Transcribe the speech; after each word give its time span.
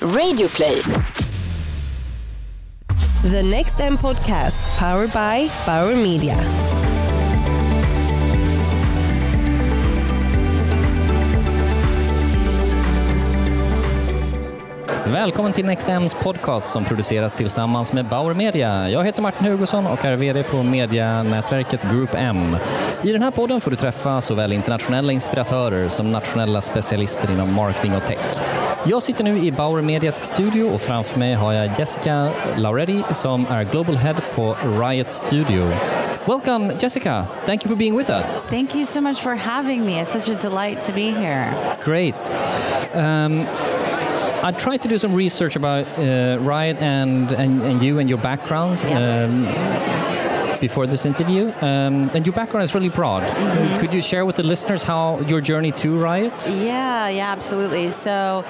Radioplay. 0.00 0.82
The 3.22 3.42
Next 3.42 3.80
M 3.80 3.96
podcast, 3.96 4.78
powered 4.78 5.10
by 5.12 5.48
Bauer 5.66 5.96
Media. 5.96 6.36
Välkommen 15.06 15.52
till 15.52 15.66
NextMs 15.66 16.14
podcast 16.14 16.72
som 16.72 16.84
produceras 16.84 17.32
tillsammans 17.32 17.92
med 17.92 18.06
Bauer 18.06 18.34
Media. 18.34 18.90
Jag 18.90 19.04
heter 19.04 19.22
Martin 19.22 19.46
Hugosson 19.46 19.86
och 19.86 20.04
är 20.04 20.16
VD 20.16 20.42
på 20.42 20.62
medianätverket 20.62 21.90
Group 21.90 22.10
M. 22.14 22.56
I 23.02 23.12
den 23.12 23.22
här 23.22 23.30
podden 23.30 23.60
får 23.60 23.70
du 23.70 23.76
träffa 23.76 24.20
såväl 24.20 24.52
internationella 24.52 25.12
inspiratörer 25.12 25.88
som 25.88 26.12
nationella 26.12 26.60
specialister 26.60 27.30
inom 27.30 27.54
marketing 27.54 27.94
och 27.94 28.06
tech. 28.06 28.40
Jag 28.88 29.02
sitter 29.02 29.24
nu 29.24 29.38
i 29.38 29.52
Bauer 29.52 29.82
Medias 29.82 30.24
studio 30.24 30.64
och 30.64 30.80
framför 30.80 31.18
mig 31.18 31.34
har 31.34 31.52
jag 31.52 31.78
Jessica 31.78 32.30
Lauretti 32.56 33.02
som 33.10 33.46
är 33.50 33.64
Global 33.64 33.96
Head 33.96 34.14
på 34.34 34.56
RYOT 34.64 35.10
Studio. 35.10 35.72
Welcome 36.26 36.74
Jessica, 36.80 37.24
thank 37.46 37.64
you 37.64 37.68
for 37.68 37.76
being 37.76 37.98
with 37.98 38.10
us. 38.10 38.42
Thank 38.48 38.74
you 38.74 38.84
so 38.84 39.00
much 39.00 39.20
for 39.20 39.34
having 39.34 39.86
me. 39.86 40.02
It's 40.02 40.20
such 40.20 40.36
a 40.36 40.48
delight 40.48 40.80
to 40.80 40.92
be 40.92 41.10
here. 41.10 41.54
Great. 41.84 42.38
Um, 42.94 43.46
I 44.42 44.52
tried 44.52 44.82
to 44.82 44.88
do 44.88 44.98
some 44.98 45.14
research 45.14 45.56
about 45.56 45.86
uh, 45.98 46.38
RYOT 46.38 46.80
and, 46.80 47.32
and, 47.32 47.62
and 47.62 47.82
you 47.82 47.98
and 47.98 48.08
your 48.08 48.20
background. 48.20 48.84
Yeah. 48.84 49.24
Um, 49.24 49.95
before 50.60 50.86
this 50.86 51.06
interview, 51.06 51.52
um, 51.60 52.10
and 52.14 52.26
your 52.26 52.34
background 52.34 52.64
is 52.64 52.74
really 52.74 52.88
broad. 52.88 53.22
Mm-hmm. 53.22 53.80
Could 53.80 53.92
you 53.94 54.02
share 54.02 54.24
with 54.24 54.36
the 54.36 54.42
listeners 54.42 54.82
how 54.82 55.20
your 55.20 55.40
journey 55.40 55.72
to 55.72 55.88
RYOT? 55.98 56.64
Yeah, 56.64 57.08
yeah, 57.08 57.30
absolutely. 57.32 57.90
So, 57.90 58.44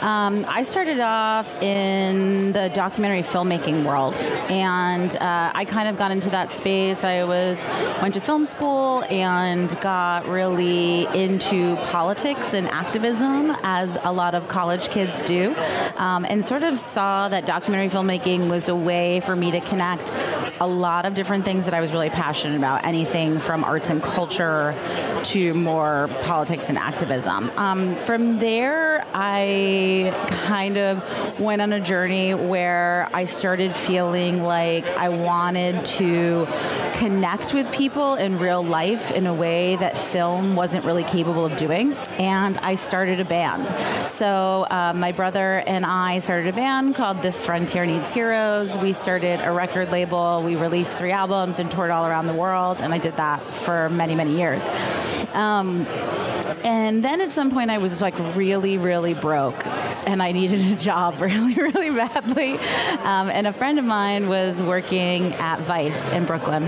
um, 0.00 0.44
I 0.48 0.62
started 0.62 1.00
off 1.00 1.54
in 1.62 2.52
the 2.52 2.70
documentary 2.70 3.22
filmmaking 3.22 3.84
world, 3.84 4.22
and 4.48 5.14
uh, 5.16 5.52
I 5.54 5.64
kind 5.64 5.88
of 5.88 5.96
got 5.96 6.10
into 6.10 6.30
that 6.30 6.50
space. 6.50 7.04
I 7.04 7.24
was 7.24 7.66
went 8.00 8.14
to 8.14 8.20
film 8.20 8.44
school 8.44 9.04
and 9.10 9.68
got 9.80 10.26
really 10.26 11.06
into 11.14 11.76
politics 11.86 12.54
and 12.54 12.68
activism, 12.68 13.56
as 13.62 13.98
a 14.02 14.12
lot 14.12 14.34
of 14.34 14.48
college 14.48 14.88
kids 14.88 15.22
do, 15.22 15.54
um, 15.96 16.24
and 16.24 16.44
sort 16.44 16.62
of 16.62 16.78
saw 16.78 17.28
that 17.28 17.44
documentary 17.44 17.88
filmmaking 17.88 18.48
was 18.48 18.68
a 18.68 18.76
way 18.76 19.20
for 19.20 19.36
me 19.36 19.50
to 19.50 19.60
connect 19.60 20.10
a 20.60 20.66
lot 20.66 21.04
of 21.06 21.14
different 21.14 21.44
things 21.44 21.49
that 21.58 21.74
I 21.74 21.80
was 21.80 21.92
really 21.92 22.10
passionate 22.10 22.56
about. 22.56 22.84
Anything 22.84 23.40
from 23.40 23.64
arts 23.64 23.90
and 23.90 24.00
culture 24.02 24.74
to 25.24 25.52
more 25.54 26.08
politics 26.22 26.68
and 26.68 26.78
activism. 26.78 27.50
Um, 27.56 27.96
from 27.96 28.38
there, 28.38 29.04
I 29.12 30.14
kind 30.46 30.78
of 30.78 31.40
went 31.40 31.60
on 31.60 31.72
a 31.72 31.80
journey 31.80 32.34
where 32.34 33.08
I 33.12 33.24
started 33.24 33.74
feeling 33.74 34.42
like 34.44 34.88
I 34.96 35.08
wanted 35.08 35.84
to 35.86 36.46
connect 37.00 37.54
with 37.54 37.72
people 37.72 38.14
in 38.16 38.38
real 38.38 38.62
life 38.62 39.10
in 39.10 39.26
a 39.26 39.32
way 39.32 39.74
that 39.74 39.96
film 39.96 40.54
wasn't 40.54 40.84
really 40.84 41.02
capable 41.02 41.46
of 41.46 41.56
doing. 41.56 41.94
And 42.18 42.58
I 42.58 42.74
started 42.74 43.20
a 43.20 43.24
band. 43.24 43.68
So 44.10 44.66
uh, 44.70 44.92
my 44.94 45.10
brother 45.12 45.62
and 45.66 45.86
I 45.86 46.18
started 46.18 46.52
a 46.52 46.52
band 46.52 46.96
called 46.96 47.22
This 47.22 47.42
Frontier 47.42 47.86
Needs 47.86 48.12
Heroes. 48.12 48.76
We 48.76 48.92
started 48.92 49.40
a 49.40 49.50
record 49.50 49.90
label. 49.90 50.42
We 50.44 50.56
released 50.56 50.98
three 50.98 51.10
albums 51.10 51.58
and 51.58 51.70
toured 51.70 51.90
all 51.90 52.06
around 52.06 52.26
the 52.26 52.34
world. 52.34 52.82
And 52.82 52.92
I 52.92 52.98
did 52.98 53.16
that 53.16 53.40
for 53.40 53.88
many, 53.88 54.14
many 54.14 54.36
years. 54.36 54.68
Um, 55.32 55.86
and 56.64 57.02
then 57.02 57.20
at 57.20 57.32
some 57.32 57.50
point, 57.50 57.70
I 57.70 57.78
was 57.78 58.02
like 58.02 58.14
really, 58.36 58.76
really 58.76 59.14
broke, 59.14 59.66
and 60.06 60.22
I 60.22 60.32
needed 60.32 60.60
a 60.72 60.76
job 60.76 61.20
really, 61.20 61.54
really 61.54 61.90
badly. 61.90 62.52
Um, 62.52 63.30
and 63.30 63.46
a 63.46 63.52
friend 63.52 63.78
of 63.78 63.84
mine 63.84 64.28
was 64.28 64.62
working 64.62 65.32
at 65.34 65.60
Vice 65.60 66.08
in 66.08 66.24
Brooklyn, 66.24 66.64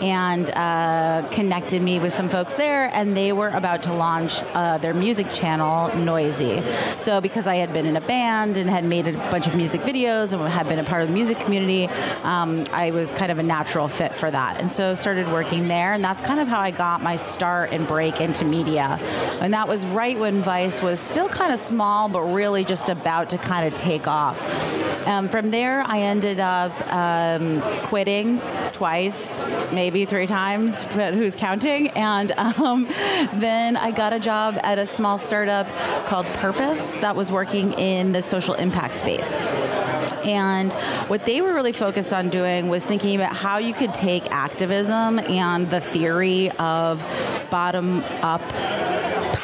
and 0.00 0.50
uh, 0.50 1.26
connected 1.30 1.82
me 1.82 1.98
with 1.98 2.12
some 2.12 2.28
folks 2.28 2.54
there, 2.54 2.90
and 2.92 3.16
they 3.16 3.32
were 3.32 3.48
about 3.48 3.82
to 3.84 3.92
launch 3.92 4.42
uh, 4.54 4.78
their 4.78 4.94
music 4.94 5.32
channel, 5.32 5.94
Noisy. 5.96 6.62
So 6.98 7.20
because 7.20 7.46
I 7.46 7.56
had 7.56 7.72
been 7.72 7.86
in 7.86 7.96
a 7.96 8.00
band 8.00 8.56
and 8.56 8.68
had 8.68 8.84
made 8.84 9.08
a 9.08 9.12
bunch 9.30 9.46
of 9.46 9.54
music 9.54 9.80
videos 9.82 10.32
and 10.32 10.42
had 10.48 10.68
been 10.68 10.78
a 10.78 10.84
part 10.84 11.02
of 11.02 11.08
the 11.08 11.14
music 11.14 11.38
community, 11.40 11.86
um, 12.22 12.64
I 12.72 12.90
was 12.90 13.12
kind 13.12 13.30
of 13.32 13.38
a 13.38 13.42
natural 13.42 13.88
fit 13.88 14.14
for 14.14 14.30
that, 14.30 14.60
and 14.60 14.70
so 14.70 14.94
started 14.94 15.28
working 15.28 15.68
there, 15.68 15.92
and 15.92 16.04
that's 16.04 16.22
kind 16.22 16.40
of 16.40 16.48
how 16.48 16.60
I 16.60 16.70
got 16.70 17.02
my 17.02 17.16
start 17.16 17.72
and 17.72 17.86
break 17.86 18.20
into 18.20 18.44
media. 18.44 18.98
And 19.40 19.52
that 19.54 19.68
was 19.68 19.84
right 19.86 20.18
when 20.18 20.42
Vice 20.42 20.82
was 20.82 21.00
still 21.00 21.28
kind 21.28 21.52
of 21.52 21.58
small, 21.58 22.08
but 22.08 22.22
really 22.22 22.64
just 22.64 22.88
about 22.88 23.30
to 23.30 23.38
kind 23.38 23.66
of 23.66 23.74
take 23.74 24.06
off. 24.06 24.38
Um, 25.06 25.28
from 25.28 25.50
there, 25.50 25.82
I 25.82 26.00
ended 26.00 26.40
up 26.40 26.72
um, 26.92 27.60
quitting 27.84 28.40
twice, 28.72 29.54
maybe 29.72 30.04
three 30.04 30.26
times, 30.26 30.86
but 30.94 31.14
who's 31.14 31.36
counting? 31.36 31.88
And 31.90 32.32
um, 32.32 32.86
then 33.34 33.76
I 33.76 33.90
got 33.90 34.12
a 34.12 34.18
job 34.18 34.58
at 34.62 34.78
a 34.78 34.86
small 34.86 35.18
startup 35.18 35.66
called 36.06 36.26
Purpose 36.26 36.92
that 36.94 37.16
was 37.16 37.30
working 37.30 37.72
in 37.74 38.12
the 38.12 38.22
social 38.22 38.54
impact 38.54 38.94
space. 38.94 39.34
And 40.24 40.72
what 41.08 41.24
they 41.24 41.40
were 41.40 41.54
really 41.54 41.72
focused 41.72 42.12
on 42.12 42.28
doing 42.28 42.68
was 42.68 42.84
thinking 42.84 43.16
about 43.16 43.34
how 43.34 43.58
you 43.58 43.72
could 43.72 43.94
take 43.94 44.30
activism 44.30 45.18
and 45.18 45.70
the 45.70 45.80
theory 45.80 46.50
of 46.58 47.02
bottom 47.50 48.02
up 48.22 48.42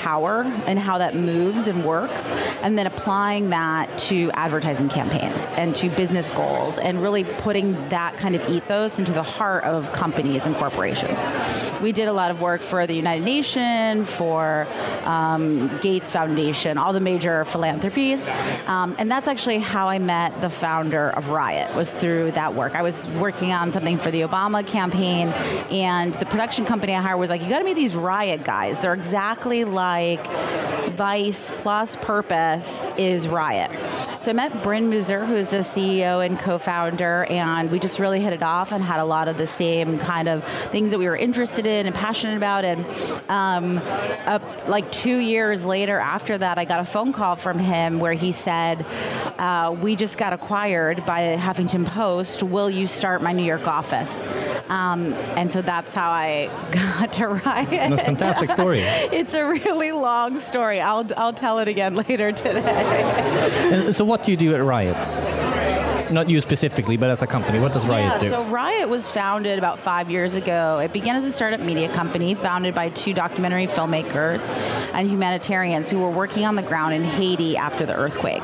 power 0.06 0.43
and 0.69 0.78
how 0.78 0.99
that 0.99 1.17
moves 1.17 1.67
and 1.67 1.84
works, 1.84 2.31
and 2.62 2.78
then 2.78 2.87
applying 2.87 3.50
that 3.50 3.84
to 3.99 4.31
advertising 4.34 4.89
campaigns 4.89 5.49
and 5.56 5.75
to 5.75 5.89
business 5.91 6.28
goals, 6.28 6.78
and 6.78 7.03
really 7.03 7.25
putting 7.25 7.72
that 7.89 8.16
kind 8.16 8.37
of 8.37 8.49
ethos 8.49 9.00
into 9.00 9.11
the 9.11 9.22
heart 9.37 9.65
of 9.65 9.93
companies 9.93 10.47
and 10.47 10.55
corporations. 10.55 11.27
We 11.83 11.91
did 11.91 12.06
a 12.06 12.12
lot 12.12 12.31
of 12.31 12.41
work 12.41 12.61
for 12.61 12.87
the 12.87 12.95
United 12.95 13.25
Nations, 13.25 14.09
for 14.09 14.69
um, 15.05 15.77
Gates 15.78 16.12
Foundation, 16.12 16.78
all 16.78 16.93
the 16.93 17.00
major 17.00 17.45
philanthropies, 17.45 18.28
um, 18.69 18.95
and 19.00 19.11
that's 19.11 19.27
actually 19.27 19.59
how 19.59 19.89
I 19.89 19.99
met 19.99 20.41
the 20.41 20.49
founder 20.49 21.11
of 21.19 21.25
RYOT 21.27 21.75
was 21.75 21.93
through 21.93 22.31
that 22.33 22.55
work. 22.55 22.77
I 22.77 22.83
was 22.83 23.09
working 23.09 23.50
on 23.50 23.72
something 23.72 23.99
for 23.99 24.12
the 24.12 24.21
Obama 24.21 24.65
campaign, 24.65 25.31
and 25.72 26.15
the 26.15 26.27
production 26.27 26.65
company 26.65 26.95
I 26.95 27.03
hired 27.03 27.19
was 27.19 27.31
like, 27.31 27.43
"You 27.43 27.50
got 27.50 27.59
to 27.59 27.65
meet 27.65 27.75
these 27.75 27.95
RYOT 27.95 28.45
guys. 28.45 28.78
They're 28.78 28.95
exactly 28.95 29.65
like." 29.65 29.96
Vice 30.97 31.51
plus 31.59 31.97
Purpose 31.97 32.91
is 32.99 33.27
RYOT. 33.27 34.16
So 34.19 34.31
I 34.31 34.34
met 34.34 34.62
Bryn 34.62 34.91
Mooser, 34.91 35.27
who's 35.27 35.49
the 35.49 35.59
CEO 35.59 36.25
and 36.25 36.38
co-founder, 36.38 37.27
and 37.28 37.71
we 37.71 37.78
just 37.78 38.00
really 38.00 38.19
hit 38.21 38.32
it 38.32 38.43
off 38.43 38.72
and 38.72 38.82
had 38.82 38.99
a 38.99 39.04
lot 39.04 39.28
of 39.28 39.37
the 39.37 39.47
same 39.47 39.99
kind 39.99 40.28
of 40.28 40.43
things 40.44 40.91
that 40.91 40.99
we 40.99 41.06
were 41.06 41.16
interested 41.16 41.66
in 41.66 41.87
and 41.87 41.94
passionate 41.94 42.37
about. 42.37 42.65
And 42.65 42.84
um, 43.28 43.81
uh, 44.27 44.38
like 44.69 44.91
two 44.91 45.19
years 45.19 45.65
later, 45.66 45.99
after 45.99 46.38
that, 46.38 46.59
I 46.59 46.65
got 46.65 46.81
a 46.81 46.84
phone 46.84 47.12
call 47.12 47.37
from 47.37 47.59
him 47.59 48.00
where 48.00 48.15
he 48.15 48.32
said, 48.32 48.84
uh, 49.38 49.77
"We 49.81 49.97
just 49.97 50.16
got 50.19 50.33
acquired 50.33 51.04
by 51.04 51.37
Huffington 51.37 51.84
Post. 51.84 52.43
Will 52.43 52.71
you 52.71 52.87
start 52.87 53.22
my 53.22 53.33
New 53.33 53.44
York 53.44 53.69
office?" 53.69 54.27
Um, 54.69 55.12
and 55.37 55.53
so 55.53 55.62
that's 55.62 55.93
how 55.94 56.10
I 56.10 56.47
got 56.72 57.12
to 57.15 57.22
RYOT. 57.28 57.71
That's 57.71 58.03
a 58.03 58.04
fantastic 58.04 58.50
story. 58.50 58.81
it's 58.83 59.34
a 59.34 59.47
really 59.47 59.93
long 59.93 60.38
story. 60.38 60.81
I'll 60.81 61.06
I'll 61.16 61.34
tell 61.34 61.59
it 61.59 61.69
again 61.69 61.94
later 62.09 62.33
today. 62.33 63.93
So, 63.93 64.06
what 64.06 64.25
do 64.25 64.31
you 64.31 64.37
do 64.37 64.55
at 64.55 64.61
RYOT? 64.61 66.11
Not 66.11 66.31
you 66.31 66.41
specifically, 66.41 66.97
but 66.97 67.11
as 67.11 67.22
a 67.22 67.27
company, 67.27 67.59
what 67.59 67.72
does 67.72 67.84
RYOT 67.84 67.99
yeah, 67.99 68.19
do? 68.19 68.28
so 68.28 68.44
RYOT 68.44 68.89
was 68.89 69.09
founded 69.09 69.59
about 69.59 69.78
five 69.78 70.11
years 70.11 70.37
ago. 70.37 70.78
It 70.78 70.93
began 70.93 71.17
as 71.17 71.25
a 71.25 71.33
startup 71.33 71.61
media 71.61 71.89
company 71.93 72.34
founded 72.34 72.75
by 72.75 72.91
two 72.91 73.12
documentary 73.12 73.66
filmmakers 73.66 74.50
and 74.93 75.11
humanitarians 75.11 75.91
who 75.91 75.99
were 75.99 76.11
working 76.11 76.45
on 76.45 76.55
the 76.55 76.62
ground 76.62 76.95
in 76.95 77.03
Haiti 77.03 77.56
after 77.56 77.84
the 77.84 77.95
earthquake. 77.95 78.43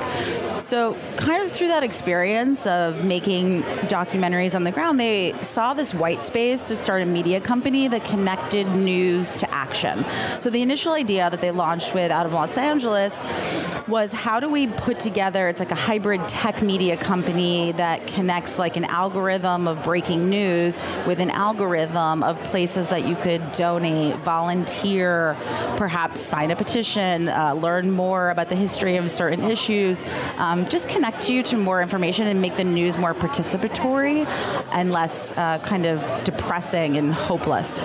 So, 0.63 0.97
kind 1.17 1.43
of 1.43 1.51
through 1.51 1.69
that 1.69 1.83
experience 1.83 2.69
of 2.69 3.05
making 3.05 3.63
documentaries 3.91 4.55
on 4.55 4.63
the 4.63 4.71
ground, 4.71 5.01
they 5.01 5.33
saw 5.43 5.75
this 5.75 5.93
white 5.93 6.23
space 6.23 6.69
to 6.69 6.77
start 6.77 7.03
a 7.03 7.07
media 7.07 7.41
company 7.41 7.89
that 7.89 8.05
connected 8.05 8.69
news 8.69 9.37
to 9.39 9.53
action. 9.53 10.05
So, 10.39 10.51
the 10.51 10.63
initial 10.63 10.93
idea 10.93 11.29
that 11.29 11.41
they 11.41 11.51
launched 11.51 11.95
with 11.95 12.13
out 12.13 12.27
of 12.27 12.33
Los 12.33 12.57
Angeles 12.57 13.25
was 13.89 14.13
how 14.13 14.39
do 14.39 14.49
we 14.49 14.69
put 14.69 15.01
together, 15.01 15.49
it's 15.49 15.59
like 15.59 15.73
a 15.73 15.77
hybrid 15.77 16.29
tech 16.29 16.63
media 16.63 16.97
company 16.97 17.73
that 17.73 18.07
connects 18.07 18.57
like 18.61 18.77
an 18.77 18.85
algorithm 18.85 19.67
of 19.67 19.83
breaking 19.83 20.31
news 20.31 20.79
with 21.09 21.19
an 21.19 21.31
algorithm 21.31 22.23
of 22.23 22.41
places 22.45 22.89
that 22.91 23.05
you 23.05 23.17
could 23.17 23.43
donate, 23.53 24.15
volunteer, 24.19 25.37
perhaps 25.77 26.21
sign 26.21 26.53
a 26.53 26.57
petition, 26.57 27.29
uh, 27.29 27.53
learn 27.55 27.91
more 27.91 28.31
about 28.31 28.49
the 28.49 28.57
history 28.57 28.97
of 28.97 29.11
certain 29.11 29.43
issues. 29.43 30.05
Um, 30.39 30.52
just 30.69 30.89
connect 30.89 31.31
you 31.31 31.43
to 31.45 31.57
more 31.57 31.81
information 31.81 32.27
and 32.27 32.41
make 32.41 32.57
the 32.57 32.65
news 32.65 32.99
more 32.99 33.15
participatory 33.15 34.27
and 34.73 34.93
less 34.93 35.33
uh, 35.33 35.59
kind 35.59 35.87
of 35.87 36.25
depressing 36.25 36.97
and 36.97 37.13
hopeless. 37.13 37.81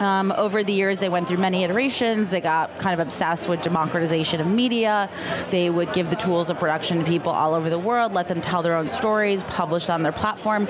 Um, 0.00 0.32
over 0.36 0.64
the 0.64 0.72
years, 0.72 0.98
they 0.98 1.08
went 1.08 1.28
through 1.28 1.38
many 1.38 1.64
iterations. 1.64 2.30
They 2.30 2.40
got 2.40 2.76
kind 2.78 2.98
of 2.98 3.06
obsessed 3.06 3.48
with 3.48 3.62
democratization 3.62 4.40
of 4.40 4.46
media. 4.46 5.08
They 5.50 5.70
would 5.70 5.92
give 5.92 6.10
the 6.10 6.16
tools 6.16 6.50
of 6.50 6.58
production 6.58 6.98
to 6.98 7.04
people 7.04 7.32
all 7.32 7.54
over 7.54 7.70
the 7.70 7.78
world, 7.78 8.12
let 8.12 8.28
them 8.28 8.40
tell 8.40 8.62
their 8.62 8.76
own 8.76 8.88
stories, 8.88 9.42
publish 9.44 9.88
on 9.88 10.02
their 10.02 10.12
platform. 10.12 10.68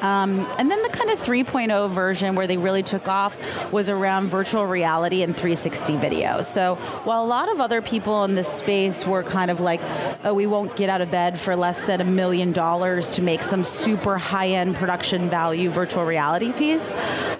Um, 0.00 0.46
and 0.58 0.70
then 0.70 0.82
the 0.82 0.88
kind 0.90 1.10
of 1.10 1.20
3.0 1.20 1.90
version 1.90 2.34
where 2.34 2.46
they 2.46 2.56
really 2.56 2.82
took 2.82 3.08
off 3.08 3.36
was 3.72 3.88
around 3.88 4.28
virtual 4.28 4.66
reality 4.66 5.22
and 5.22 5.34
360 5.34 5.96
video. 5.96 6.40
So 6.42 6.76
while 7.04 7.24
a 7.24 7.26
lot 7.26 7.50
of 7.50 7.60
other 7.60 7.82
people 7.82 8.24
in 8.24 8.34
this 8.34 8.48
space 8.48 9.06
were 9.06 9.22
kind 9.22 9.50
of 9.50 9.60
like, 9.60 9.80
oh, 10.24 10.34
we 10.34 10.46
won't 10.46 10.76
get 10.76 10.88
out 10.88 11.00
of 11.00 11.10
bed 11.10 11.38
for 11.38 11.56
less 11.56 11.82
than 11.82 12.00
a 12.00 12.04
million 12.04 12.52
dollars 12.52 13.10
to 13.10 13.22
make 13.22 13.42
some 13.42 13.64
super 13.64 14.18
high 14.18 14.48
end 14.48 14.76
production 14.76 15.28
value 15.28 15.70
virtual 15.70 16.04
reality 16.04 16.52
piece, 16.52 16.92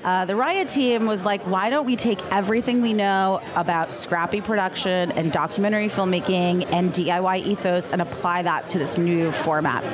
uh, 0.04 0.24
the 0.24 0.32
RYOT 0.32 0.72
team 0.72 1.06
was 1.06 1.19
like, 1.24 1.42
why 1.46 1.70
don't 1.70 1.86
we 1.86 1.96
take 1.96 2.20
everything 2.32 2.82
we 2.82 2.92
know 2.92 3.40
about 3.56 3.92
scrappy 3.92 4.40
production 4.40 5.12
and 5.12 5.32
documentary 5.32 5.86
filmmaking 5.86 6.66
and 6.72 6.90
DIY 6.90 7.46
ethos 7.46 7.88
and 7.88 8.02
apply 8.02 8.42
that 8.42 8.68
to 8.68 8.78
this 8.78 8.98
new 8.98 9.32
format? 9.32 9.84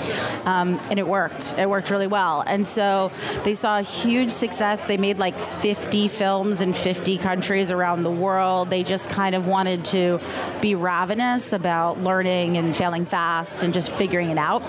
Um, 0.46 0.80
and 0.90 0.98
it 0.98 1.06
worked. 1.06 1.54
It 1.58 1.68
worked 1.68 1.90
really 1.90 2.06
well. 2.06 2.42
And 2.46 2.66
so 2.66 3.12
they 3.44 3.54
saw 3.54 3.78
a 3.78 3.82
huge 3.82 4.30
success. 4.30 4.84
They 4.84 4.96
made 4.96 5.18
like 5.18 5.38
50 5.38 6.08
films 6.08 6.60
in 6.60 6.72
50 6.72 7.18
countries 7.18 7.70
around 7.70 8.02
the 8.02 8.10
world. 8.10 8.70
They 8.70 8.82
just 8.82 9.10
kind 9.10 9.34
of 9.34 9.46
wanted 9.46 9.84
to 9.86 10.20
be 10.60 10.74
ravenous 10.74 11.52
about 11.52 12.00
learning 12.00 12.56
and 12.56 12.74
failing 12.74 13.06
fast 13.06 13.62
and 13.62 13.74
just 13.74 13.90
figuring 13.90 14.30
it 14.30 14.38
out. 14.38 14.62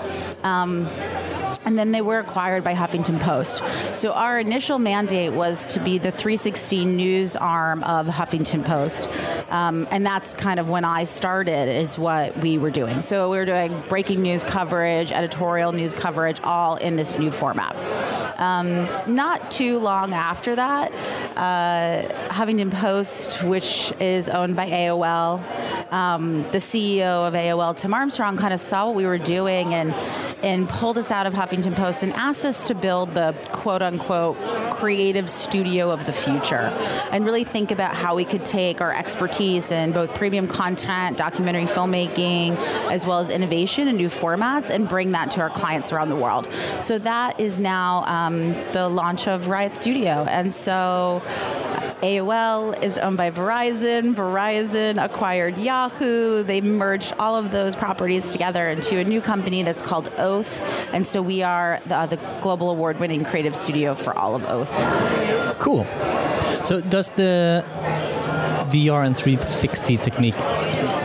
Um, 0.44 0.88
and 1.64 1.78
then 1.78 1.92
they 1.92 2.00
were 2.00 2.18
acquired 2.18 2.64
by 2.64 2.74
Huffington 2.74 3.20
Post. 3.20 3.62
So 3.94 4.12
our 4.12 4.38
initial 4.38 4.78
mandate 4.78 5.34
was 5.34 5.66
to 5.68 5.80
be 5.80 5.98
the 5.98 6.12
316 6.48 6.96
news 6.96 7.36
arm 7.36 7.82
of 7.84 8.06
Huffington 8.06 8.64
Post, 8.64 9.10
um, 9.50 9.86
and 9.90 10.06
that's 10.06 10.32
kind 10.32 10.58
of 10.58 10.70
when 10.70 10.82
I 10.82 11.04
started. 11.04 11.68
Is 11.68 11.98
what 11.98 12.38
we 12.38 12.56
were 12.56 12.70
doing. 12.70 13.02
So 13.02 13.30
we 13.30 13.36
were 13.36 13.44
doing 13.44 13.78
breaking 13.90 14.22
news 14.22 14.44
coverage, 14.44 15.12
editorial 15.12 15.72
news 15.72 15.92
coverage, 15.92 16.40
all 16.42 16.76
in 16.76 16.96
this 16.96 17.18
new 17.18 17.30
format. 17.30 17.76
Um, 18.40 18.88
not 19.06 19.50
too 19.50 19.78
long 19.78 20.14
after 20.14 20.56
that, 20.56 20.90
uh, 21.36 22.08
Huffington 22.32 22.72
Post, 22.72 23.42
which 23.42 23.92
is 24.00 24.30
owned 24.30 24.56
by 24.56 24.70
AOL, 24.70 25.92
um, 25.92 26.44
the 26.44 26.58
CEO 26.58 27.28
of 27.28 27.34
AOL, 27.34 27.76
Tim 27.76 27.92
Armstrong, 27.92 28.38
kind 28.38 28.54
of 28.54 28.60
saw 28.60 28.86
what 28.86 28.94
we 28.94 29.04
were 29.04 29.18
doing 29.18 29.74
and 29.74 29.92
and 30.42 30.68
pulled 30.68 30.98
us 30.98 31.10
out 31.10 31.26
of 31.26 31.34
Huffington 31.34 31.74
Post 31.74 32.02
and 32.02 32.12
asked 32.12 32.44
us 32.44 32.68
to 32.68 32.74
build 32.74 33.14
the 33.14 33.34
quote 33.52 33.82
unquote 33.82 34.36
creative 34.72 35.28
studio 35.28 35.90
of 35.90 36.06
the 36.06 36.12
future 36.12 36.72
and 37.10 37.24
really 37.24 37.44
think 37.44 37.70
about 37.70 37.94
how 37.94 38.14
we 38.14 38.24
could 38.24 38.44
take 38.44 38.80
our 38.80 38.94
expertise 38.94 39.72
in 39.72 39.92
both 39.92 40.14
premium 40.14 40.46
content, 40.46 41.16
documentary 41.16 41.64
filmmaking, 41.64 42.56
as 42.90 43.04
well 43.06 43.18
as 43.18 43.30
innovation 43.30 43.88
and 43.88 43.96
new 43.96 44.08
formats 44.08 44.70
and 44.70 44.88
bring 44.88 45.12
that 45.12 45.30
to 45.32 45.40
our 45.40 45.50
clients 45.50 45.92
around 45.92 46.08
the 46.08 46.16
world. 46.16 46.48
So 46.80 46.98
that 46.98 47.40
is 47.40 47.60
now 47.60 48.04
um, 48.04 48.52
the 48.72 48.88
launch 48.88 49.26
of 49.26 49.46
RYOT 49.46 49.74
Studio. 49.74 50.24
And 50.28 50.54
so 50.54 51.22
AOL 52.02 52.80
is 52.82 52.96
owned 52.96 53.16
by 53.16 53.30
Verizon. 53.30 54.14
Verizon 54.14 55.02
acquired 55.02 55.58
Yahoo. 55.58 56.42
They 56.44 56.60
merged 56.60 57.12
all 57.18 57.36
of 57.36 57.50
those 57.50 57.74
properties 57.74 58.30
together 58.30 58.68
into 58.68 58.98
a 58.98 59.04
new 59.04 59.20
company 59.20 59.62
that's 59.62 59.82
called 59.82 60.08
Oath. 60.16 60.62
And 60.94 61.04
so 61.04 61.20
we 61.22 61.42
are 61.42 61.80
the, 61.86 61.96
uh, 61.96 62.06
the 62.06 62.16
global 62.40 62.70
award 62.70 63.00
winning 63.00 63.24
creative 63.24 63.56
studio 63.56 63.94
for 63.94 64.16
all 64.16 64.36
of 64.36 64.44
Oath. 64.46 64.70
Cool. 65.58 65.84
So, 66.64 66.80
does 66.80 67.10
the 67.10 67.64
VR 68.68 69.04
and 69.04 69.16
360 69.16 69.96
technique 69.96 70.34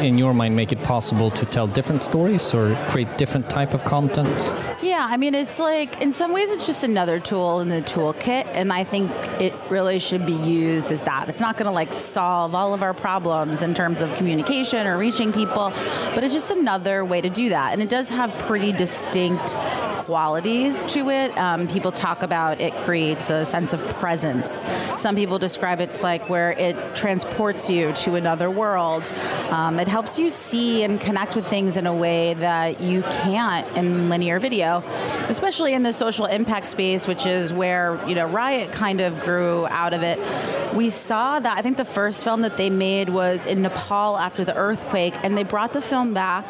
in 0.04 0.18
your 0.18 0.34
mind 0.34 0.56
make 0.56 0.72
it 0.72 0.82
possible 0.84 1.32
to 1.32 1.46
tell 1.46 1.68
different 1.68 2.04
stories 2.04 2.54
or 2.54 2.76
create 2.90 3.18
different 3.18 3.50
type 3.50 3.74
of 3.74 3.84
content? 3.84 4.54
Yeah, 4.82 5.08
I 5.10 5.18
mean, 5.18 5.34
it's 5.34 5.60
like 5.60 6.02
in 6.02 6.12
some 6.12 6.34
ways 6.34 6.52
it's 6.52 6.68
just 6.68 6.84
another 6.84 7.20
tool 7.20 7.62
in 7.62 7.70
the 7.70 7.82
toolkit, 7.82 8.48
and 8.54 8.72
I 8.72 8.84
think 8.84 9.12
it 9.40 9.54
really 9.70 10.00
should 10.00 10.26
be 10.26 10.34
used 10.34 10.92
as 10.92 11.04
that. 11.06 11.30
It's 11.30 11.40
not 11.40 11.58
going 11.58 11.68
to 11.68 11.72
like 11.72 11.94
solve 11.94 12.54
all 12.54 12.74
of 12.74 12.84
our 12.84 12.94
problems 12.94 13.62
in 13.64 13.74
terms 13.74 14.02
of 14.02 14.14
communication 14.16 14.86
or 14.86 14.98
reaching 14.98 15.32
people, 15.32 15.72
but 16.14 16.24
it's 16.24 16.34
just 16.34 16.52
another 16.52 17.06
way 17.06 17.22
to 17.22 17.30
do 17.30 17.50
that, 17.50 17.74
and 17.74 17.82
it 17.82 17.90
does 17.90 18.10
have 18.10 18.32
pretty 18.40 18.72
distinct 18.72 19.56
qualities 20.06 20.86
to 20.86 21.10
it. 21.10 21.36
Um, 21.38 21.68
people 21.68 21.92
talk 21.92 22.24
about 22.24 22.60
it 22.60 22.76
creates 22.78 23.30
a 23.30 23.46
sense 23.46 23.74
of 23.74 23.80
presence. 23.96 24.66
Some 24.98 25.16
people 25.16 25.40
describe 25.40 25.80
it's 25.80 26.04
like 26.04 26.30
where 26.30 26.52
it 26.52 26.76
transports 26.96 27.70
you 27.70 27.94
to 27.94 28.16
another 28.16 28.50
world. 28.52 29.12
Um, 29.50 29.80
it 29.80 29.88
helps 29.88 30.20
you 30.20 30.30
see 30.30 30.84
and 30.84 31.00
connect 31.00 31.36
with 31.36 31.48
things 31.48 31.78
in 31.78 31.88
a 31.88 31.94
way 31.94 32.34
that 32.36 32.82
you 32.82 33.02
can't 33.04 33.66
in 33.78 34.10
linear 34.10 34.40
video, 34.40 34.84
especially 35.30 35.74
in 35.74 35.84
the 35.84 35.94
social 35.94 36.26
impact 36.26 36.68
space, 36.68 37.08
which 37.08 37.26
is 37.26 37.54
where 37.54 38.00
you 38.08 38.16
know 38.16 38.28
RYOT 38.28 38.72
kind 38.72 39.02
of 39.02 39.20
grew 39.22 39.68
out 39.68 39.94
of 39.94 40.04
it. 40.04 40.20
We 40.76 40.90
saw 40.90 41.40
that 41.40 41.58
I 41.58 41.62
think 41.62 41.78
the 41.78 41.86
first 41.86 42.24
film 42.24 42.42
that 42.42 42.58
they 42.58 42.70
made 42.70 43.10
was 43.10 43.46
in 43.46 43.62
Nepal 43.62 44.18
after 44.18 44.44
the 44.44 44.56
earthquake, 44.56 45.14
and 45.24 45.38
they 45.38 45.44
brought 45.44 45.74
the 45.74 45.82
film 45.82 46.14
back 46.14 46.46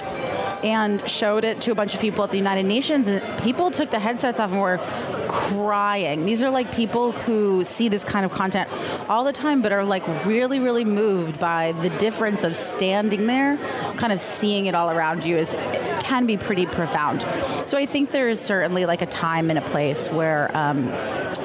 and 0.63 1.07
showed 1.09 1.43
it 1.43 1.61
to 1.61 1.71
a 1.71 1.75
bunch 1.75 1.93
of 1.93 1.99
people 1.99 2.23
at 2.23 2.31
the 2.31 2.37
United 2.37 2.63
Nations, 2.63 3.07
and 3.07 3.21
people 3.43 3.69
took 3.71 3.89
the 3.89 3.99
headsets 3.99 4.39
off 4.39 4.51
and 4.51 4.61
were 4.61 4.79
crying. 5.27 6.25
These 6.25 6.43
are 6.43 6.49
like 6.49 6.73
people 6.73 7.11
who 7.11 7.63
see 7.63 7.89
this 7.89 8.03
kind 8.03 8.25
of 8.25 8.31
content 8.31 8.69
all 9.09 9.23
the 9.23 9.33
time, 9.33 9.61
but 9.61 9.71
are 9.71 9.83
like 9.83 10.03
really, 10.25 10.59
really 10.59 10.85
moved 10.85 11.39
by 11.39 11.73
the 11.81 11.89
difference 11.89 12.43
of 12.43 12.55
standing 12.55 13.27
there, 13.27 13.57
kind 13.97 14.13
of 14.13 14.19
seeing 14.19 14.67
it 14.67 14.75
all 14.75 14.89
around 14.89 15.23
you 15.23 15.37
is 15.37 15.55
can 16.13 16.27
be 16.27 16.37
pretty 16.37 16.67
profound. 16.67 17.25
So 17.67 17.75
I 17.75 17.87
think 17.87 18.11
there 18.11 18.29
is 18.29 18.39
certainly 18.39 18.85
like 18.85 19.01
a 19.01 19.07
time 19.07 19.49
and 19.49 19.57
a 19.57 19.63
place 19.63 20.07
where 20.11 20.55
um, 20.55 20.89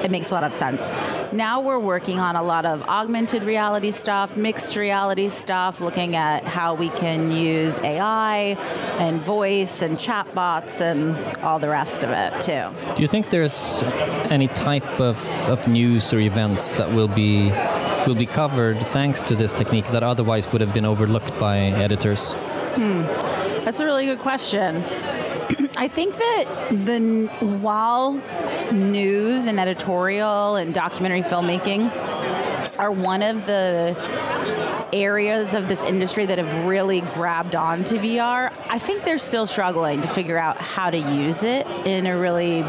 it 0.03 0.11
makes 0.11 0.29
a 0.29 0.35
lot 0.35 0.43
of 0.43 0.53
sense. 0.53 0.89
Now 1.33 1.59
we're 1.59 1.79
working 1.79 2.19
on 2.19 2.35
a 2.35 2.43
lot 2.43 2.67
of 2.67 2.83
augmented 2.83 3.41
reality 3.41 3.89
stuff, 3.89 4.37
mixed 4.37 4.75
reality 4.75 5.27
stuff, 5.27 5.81
looking 5.81 6.15
at 6.15 6.43
how 6.43 6.75
we 6.75 6.89
can 6.89 7.31
use 7.31 7.79
AI 7.79 8.55
and 8.99 9.19
voice 9.21 9.81
and 9.81 9.97
chatbots 9.97 10.81
and 10.81 11.17
all 11.43 11.57
the 11.57 11.69
rest 11.69 12.03
of 12.03 12.11
it 12.11 12.39
too. 12.39 12.69
Do 12.95 13.01
you 13.01 13.07
think 13.07 13.31
there's 13.31 13.81
any 14.29 14.49
type 14.49 14.99
of, 14.99 15.17
of 15.49 15.67
news 15.67 16.13
or 16.13 16.19
events 16.19 16.75
that 16.75 16.89
will 16.91 17.07
be 17.07 17.49
will 18.05 18.15
be 18.15 18.27
covered 18.27 18.77
thanks 18.77 19.23
to 19.23 19.35
this 19.35 19.53
technique 19.55 19.87
that 19.87 20.03
otherwise 20.03 20.51
would 20.51 20.61
have 20.61 20.73
been 20.75 20.85
overlooked 20.85 21.37
by 21.39 21.57
editors? 21.57 22.33
Hmm. 22.75 23.38
That's 23.65 23.79
a 23.79 23.85
really 23.85 24.05
good 24.05 24.19
question. 24.19 24.83
I 25.77 25.87
think 25.87 26.15
that 26.15 26.45
the 26.71 27.27
while 27.45 28.21
news 28.71 29.47
and 29.47 29.59
editorial 29.59 30.55
and 30.55 30.73
documentary 30.73 31.21
filmmaking 31.21 31.89
are 32.77 32.91
one 32.91 33.21
of 33.21 33.45
the 33.45 33.95
areas 34.93 35.53
of 35.53 35.67
this 35.67 35.83
industry 35.83 36.25
that 36.25 36.37
have 36.37 36.65
really 36.65 37.01
grabbed 37.01 37.55
on 37.55 37.83
to 37.85 37.95
VR, 37.95 38.51
I 38.69 38.79
think 38.79 39.03
they're 39.03 39.17
still 39.17 39.45
struggling 39.45 40.01
to 40.01 40.07
figure 40.07 40.37
out 40.37 40.57
how 40.57 40.89
to 40.89 40.97
use 40.97 41.43
it 41.43 41.67
in 41.85 42.07
a 42.07 42.17
really, 42.17 42.59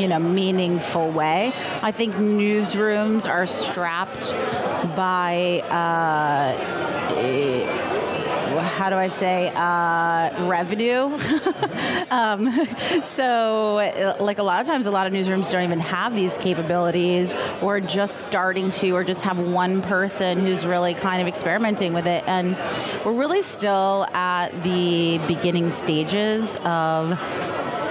you 0.00 0.08
know, 0.08 0.18
meaningful 0.18 1.10
way. 1.10 1.52
I 1.82 1.92
think 1.92 2.14
newsrooms 2.14 3.28
are 3.28 3.46
strapped 3.46 4.32
by 4.94 5.60
uh, 5.70 6.97
how 8.78 8.90
do 8.90 8.96
I 8.96 9.08
say, 9.08 9.52
uh, 9.56 10.46
revenue. 10.46 11.18
um, 12.10 12.48
so, 13.02 14.16
like 14.20 14.38
a 14.38 14.42
lot 14.44 14.60
of 14.60 14.68
times, 14.68 14.86
a 14.86 14.92
lot 14.92 15.08
of 15.08 15.12
newsrooms 15.12 15.50
don't 15.50 15.64
even 15.64 15.80
have 15.80 16.14
these 16.14 16.38
capabilities, 16.38 17.34
or 17.60 17.80
just 17.80 18.18
starting 18.18 18.70
to, 18.70 18.92
or 18.92 19.02
just 19.02 19.24
have 19.24 19.38
one 19.38 19.82
person 19.82 20.38
who's 20.38 20.64
really 20.64 20.94
kind 20.94 21.20
of 21.20 21.26
experimenting 21.26 21.92
with 21.92 22.06
it. 22.06 22.22
And 22.28 22.56
we're 23.04 23.18
really 23.18 23.42
still 23.42 24.06
at 24.12 24.50
the 24.62 25.18
beginning 25.26 25.70
stages 25.70 26.56
of 26.58 27.18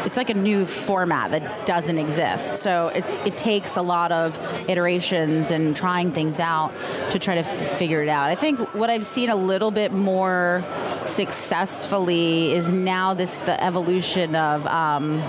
it's 0.05 0.17
like 0.17 0.29
a 0.29 0.33
new 0.33 0.65
format 0.65 1.31
that 1.31 1.65
doesn't 1.65 1.97
exist. 1.97 2.61
So 2.61 2.89
it's 2.89 3.21
it 3.21 3.37
takes 3.37 3.77
a 3.77 3.81
lot 3.81 4.11
of 4.11 4.39
iterations 4.69 5.51
and 5.51 5.75
trying 5.75 6.11
things 6.11 6.39
out 6.39 6.71
to 7.11 7.19
try 7.19 7.35
to 7.35 7.41
f- 7.41 7.77
figure 7.77 8.01
it 8.01 8.09
out. 8.09 8.29
I 8.29 8.35
think 8.35 8.73
what 8.73 8.89
I've 8.89 9.05
seen 9.05 9.29
a 9.29 9.35
little 9.35 9.71
bit 9.71 9.91
more 9.91 10.63
successfully 11.05 12.53
is 12.53 12.71
now 12.71 13.13
this 13.13 13.37
the 13.37 13.61
evolution 13.63 14.35
of. 14.35 14.65
Um, 14.67 15.21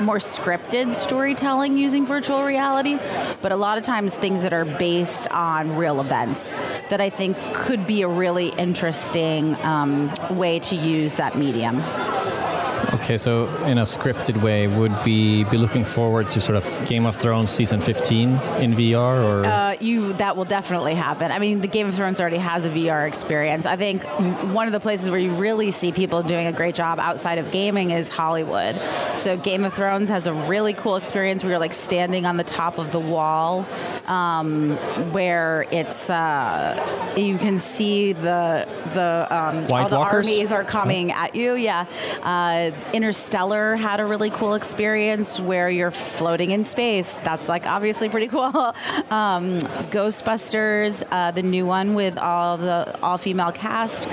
more 0.00 0.16
scripted 0.16 0.94
storytelling 0.94 1.76
using 1.76 2.06
virtual 2.06 2.42
reality, 2.42 2.98
but 3.42 3.52
a 3.52 3.56
lot 3.56 3.78
of 3.78 3.84
times 3.84 4.16
things 4.16 4.42
that 4.42 4.52
are 4.52 4.64
based 4.64 5.28
on 5.28 5.76
real 5.76 6.00
events 6.00 6.58
that 6.88 7.00
I 7.00 7.10
think 7.10 7.36
could 7.52 7.86
be 7.86 8.02
a 8.02 8.08
really 8.08 8.48
interesting 8.48 9.54
um, 9.56 10.10
way 10.30 10.58
to 10.60 10.76
use 10.76 11.16
that 11.18 11.36
medium. 11.36 11.82
Okay, 12.94 13.16
so 13.16 13.44
in 13.64 13.78
a 13.78 13.82
scripted 13.82 14.42
way, 14.42 14.66
would 14.66 14.92
we 15.04 15.44
be 15.44 15.56
looking 15.56 15.84
forward 15.84 16.28
to 16.30 16.40
sort 16.40 16.56
of 16.56 16.88
Game 16.88 17.06
of 17.06 17.16
Thrones 17.16 17.50
season 17.50 17.80
15 17.80 18.30
in 18.60 18.74
VR, 18.74 19.22
or 19.24 19.44
Uh, 19.46 19.74
you 19.80 20.12
that 20.14 20.36
will 20.36 20.44
definitely 20.44 20.94
happen. 20.94 21.30
I 21.30 21.38
mean, 21.38 21.60
the 21.60 21.66
Game 21.68 21.86
of 21.88 21.94
Thrones 21.94 22.20
already 22.20 22.36
has 22.38 22.66
a 22.66 22.70
VR 22.70 23.06
experience. 23.06 23.66
I 23.66 23.76
think 23.76 24.02
one 24.54 24.66
of 24.66 24.72
the 24.72 24.80
places 24.80 25.10
where 25.10 25.18
you 25.20 25.32
really 25.32 25.70
see 25.70 25.92
people 25.92 26.22
doing 26.22 26.46
a 26.46 26.52
great 26.52 26.74
job 26.74 26.98
outside 26.98 27.38
of 27.38 27.50
gaming 27.50 27.90
is 27.90 28.08
Hollywood. 28.08 28.80
So 29.16 29.36
Game 29.36 29.64
of 29.64 29.72
Thrones 29.74 30.08
has 30.10 30.26
a 30.26 30.32
really 30.32 30.72
cool 30.74 30.96
experience 30.96 31.42
where 31.42 31.50
you're 31.52 31.60
like 31.60 31.72
standing 31.72 32.26
on 32.26 32.36
the 32.36 32.44
top 32.44 32.78
of 32.78 32.92
the 32.92 33.00
wall, 33.00 33.66
um, 34.06 34.76
where 35.12 35.66
it's 35.70 36.10
uh, 36.10 37.14
you 37.16 37.38
can 37.38 37.58
see 37.58 38.12
the 38.12 38.66
the 38.94 39.26
um, 39.30 39.66
all 39.70 39.88
the 39.88 39.96
Walkers? 39.96 40.26
armies 40.26 40.52
are 40.52 40.64
coming 40.64 41.12
at 41.12 41.34
you. 41.34 41.54
Yeah, 41.54 41.86
uh, 42.22 42.69
Interstellar 42.92 43.76
had 43.76 44.00
a 44.00 44.04
really 44.04 44.30
cool 44.30 44.54
experience 44.54 45.40
where 45.40 45.68
you're 45.68 45.90
floating 45.90 46.50
in 46.50 46.64
space. 46.64 47.16
That's 47.24 47.48
like 47.48 47.66
obviously 47.66 48.08
pretty 48.08 48.28
cool. 48.28 48.42
um, 48.44 49.58
Ghostbusters, 49.90 51.02
uh, 51.10 51.30
the 51.30 51.42
new 51.42 51.66
one 51.66 51.94
with 51.94 52.18
all 52.18 52.56
the 52.56 52.98
all 53.02 53.18
female 53.18 53.52
cast, 53.52 54.08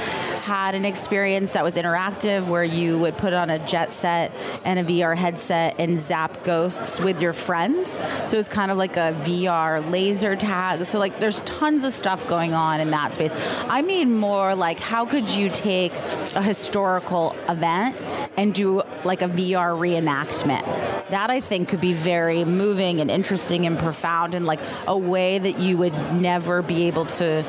had 0.47 0.75
an 0.75 0.85
experience 0.85 1.51
that 1.53 1.63
was 1.63 1.75
interactive 1.75 2.47
where 2.47 2.63
you 2.63 2.97
would 2.97 3.17
put 3.17 3.33
on 3.33 3.49
a 3.49 3.59
jet 3.67 3.91
set 3.91 4.31
and 4.63 4.79
a 4.79 4.83
VR 4.85 5.15
headset 5.15 5.75
and 5.77 5.99
zap 5.99 6.41
ghosts 6.45 7.01
with 7.01 7.21
your 7.21 7.33
friends. 7.33 7.99
So 8.29 8.37
it's 8.37 8.47
kind 8.47 8.71
of 8.71 8.77
like 8.77 8.95
a 8.95 9.11
VR 9.25 9.91
laser 9.91 10.37
tag. 10.37 10.85
So 10.85 10.99
like 10.99 11.19
there's 11.19 11.41
tons 11.41 11.83
of 11.83 11.91
stuff 11.91 12.25
going 12.29 12.53
on 12.53 12.79
in 12.79 12.91
that 12.91 13.11
space. 13.11 13.35
I 13.67 13.81
mean 13.81 14.15
more 14.15 14.55
like 14.55 14.79
how 14.79 15.05
could 15.05 15.29
you 15.35 15.49
take 15.49 15.91
a 16.33 16.41
historical 16.41 17.35
event 17.49 17.97
and 18.37 18.53
do 18.53 18.83
like 19.03 19.21
a 19.21 19.27
VR 19.27 19.77
reenactment? 19.77 20.63
That 21.09 21.29
I 21.29 21.41
think 21.41 21.67
could 21.67 21.81
be 21.81 21.93
very 21.93 22.45
moving 22.45 23.01
and 23.01 23.11
interesting 23.11 23.65
and 23.65 23.77
profound 23.77 24.33
and 24.33 24.45
like 24.45 24.59
a 24.87 24.97
way 24.97 25.39
that 25.39 25.59
you 25.59 25.77
would 25.77 25.93
never 26.13 26.61
be 26.61 26.87
able 26.87 27.05
to, 27.05 27.43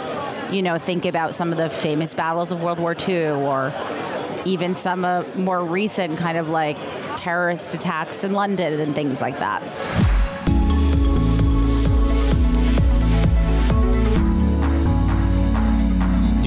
you 0.51 0.63
know, 0.63 0.79
think 0.79 1.05
about 1.05 1.35
some 1.35 1.53
of 1.53 1.59
the 1.59 1.69
famous 1.69 2.15
battles 2.15 2.51
of 2.51 2.63
World 2.63 2.79
War 2.79 2.97
II 3.09 3.31
or 3.31 3.73
even 4.45 4.75
some 4.75 5.05
uh, 5.05 5.25
more 5.37 5.63
recent 5.63 6.19
kind 6.19 6.39
of 6.39 6.49
like 6.49 6.77
terrorist 7.17 7.75
attacks 7.75 8.25
in 8.25 8.33
London 8.33 8.81
and 8.81 8.95
things 8.95 9.21
like 9.21 9.39
that. 9.39 9.63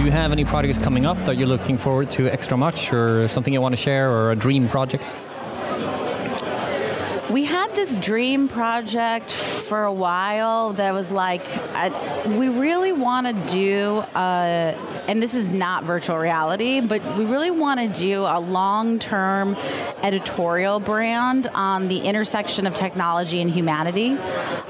do 0.01 0.05
you 0.05 0.11
have 0.11 0.31
any 0.31 0.43
projects 0.43 0.79
coming 0.79 1.05
up 1.05 1.15
that 1.25 1.37
you're 1.37 1.47
looking 1.47 1.77
forward 1.77 2.09
to 2.09 2.27
extra 2.27 2.57
much, 2.57 2.91
or 2.91 3.27
something 3.27 3.53
you 3.53 3.61
want 3.61 3.73
to 3.73 3.77
share, 3.77 4.09
or 4.09 4.31
a 4.31 4.35
dream 4.35 4.67
project? 4.67 5.15
This 7.73 7.97
dream 7.97 8.47
project 8.47 9.31
for 9.31 9.83
a 9.85 9.93
while 9.93 10.73
that 10.73 10.93
was 10.93 11.11
like, 11.11 11.41
I, 11.73 11.89
we 12.37 12.49
really 12.49 12.91
want 12.91 13.27
to 13.27 13.51
do, 13.51 14.01
and 14.13 15.23
this 15.23 15.33
is 15.33 15.53
not 15.53 15.85
virtual 15.85 16.17
reality, 16.17 16.81
but 16.81 17.01
we 17.17 17.25
really 17.25 17.49
want 17.49 17.79
to 17.79 17.87
do 17.87 18.21
a 18.21 18.39
long 18.39 18.99
term 18.99 19.55
editorial 20.03 20.79
brand 20.79 21.47
on 21.53 21.87
the 21.87 21.99
intersection 21.99 22.67
of 22.67 22.75
technology 22.75 23.41
and 23.41 23.49
humanity. 23.49 24.17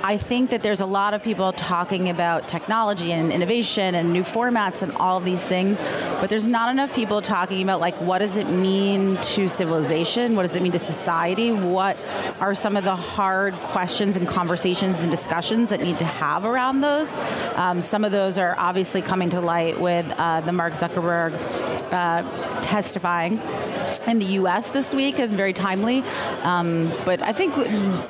I 0.03 0.17
think 0.17 0.51
that 0.51 0.62
there's 0.62 0.81
a 0.81 0.86
lot 0.86 1.13
of 1.13 1.24
people 1.24 1.51
talking 1.51 2.10
about 2.10 2.48
technology 2.48 3.12
and 3.12 3.31
innovation 3.31 3.96
and 3.96 4.13
new 4.13 4.24
formats 4.24 4.84
and 4.84 4.91
all 4.93 5.17
of 5.17 5.25
these 5.25 5.43
things, 5.43 5.79
but 6.20 6.29
there's 6.29 6.46
not 6.46 6.72
enough 6.72 6.93
people 6.96 7.22
talking 7.22 7.63
about 7.63 7.79
like 7.79 7.96
what 7.96 8.20
does 8.20 8.38
it 8.38 8.48
mean 8.48 9.17
to 9.17 9.50
civilization? 9.50 10.36
What 10.36 10.43
does 10.43 10.55
it 10.55 10.62
mean 10.62 10.72
to 10.74 10.79
society? 10.79 11.51
What 11.51 11.98
are 12.39 12.55
some 12.55 12.77
of 12.77 12.84
the 12.84 12.90
hard 12.95 13.53
questions 13.55 14.15
and 14.15 14.27
conversations 14.27 15.01
and 15.01 15.12
discussions 15.12 15.69
that 15.69 15.81
need 15.81 16.00
to 16.00 16.05
have 16.05 16.45
around 16.45 16.81
those? 16.81 17.15
Um, 17.55 17.81
some 17.81 18.03
of 18.03 18.12
those 18.12 18.38
are 18.38 18.55
obviously 18.57 19.01
coming 19.01 19.29
to 19.31 19.41
light 19.41 19.79
with 19.79 20.12
uh, 20.17 20.41
the 20.41 20.51
Mark 20.51 20.74
Zuckerberg 20.74 21.33
uh, 21.91 22.62
testifying 22.62 23.39
in 24.07 24.19
the 24.19 24.25
U.S. 24.25 24.71
this 24.71 24.93
week. 24.93 25.19
It's 25.19 25.33
very 25.33 25.53
timely, 25.53 26.03
um, 26.43 26.91
but 27.05 27.21
I 27.21 27.33
think 27.33 27.55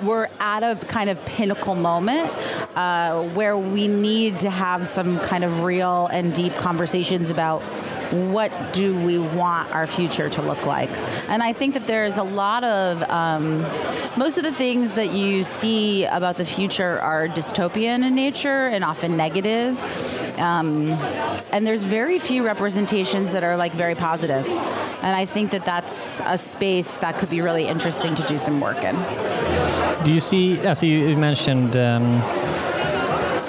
we're 0.02 0.30
at 0.40 0.64
a 0.64 0.76
kind 0.86 1.10
of 1.10 1.24
pinnacle 1.26 1.76
moment 1.76 2.32
uh, 2.76 3.24
where 3.30 3.58
we 3.58 3.88
need 3.88 4.40
to 4.40 4.50
have 4.50 4.88
some 4.88 5.20
kind 5.20 5.44
of 5.44 5.64
real 5.64 6.08
and 6.08 6.34
deep 6.34 6.56
conversations 6.56 7.30
about 7.30 7.62
what 8.12 8.52
do 8.74 8.98
we 9.06 9.18
want 9.18 9.74
our 9.74 9.88
future 9.88 10.30
to 10.30 10.42
look 10.42 10.66
like. 10.66 10.90
And 11.30 11.42
I 11.42 11.54
think 11.54 11.74
that 11.76 11.88
there's 11.88 12.18
a 12.18 12.24
lot 12.24 12.64
of 12.64 13.02
um, 13.04 13.62
most 14.18 14.38
of 14.38 14.44
the 14.44 14.52
things 14.52 14.94
that 14.94 15.12
you 15.12 15.44
see 15.44 16.06
about 16.06 16.36
the 16.36 16.46
future 16.46 17.00
are 17.00 17.28
dystopian 17.28 18.04
in 18.06 18.16
nature 18.16 18.68
and 18.68 18.84
often 18.84 19.16
negative. 19.16 19.82
Um, 20.38 20.92
and 21.52 21.66
there's 21.66 21.84
very 21.84 22.20
few 22.20 22.46
representations 22.46 23.32
that 23.32 23.44
are 23.44 23.56
like 23.56 23.74
very 23.74 23.96
positive. 23.96 24.48
And 24.48 25.16
I 25.16 25.26
think 25.26 25.52
that 25.52 25.66
that's 25.66 26.22
a 26.26 26.38
space 26.38 26.98
that 26.98 27.18
could 27.18 27.30
be 27.30 27.42
really 27.42 27.68
interesting 27.68 28.14
to 28.16 28.24
do 28.24 28.38
some 28.38 28.60
work 28.60 28.84
in. 28.84 28.96
Do 30.04 30.12
you 30.12 30.20
see, 30.20 30.60
as 30.60 30.84
you 30.84 31.16
mentioned, 31.16 31.78
um, 31.78 32.22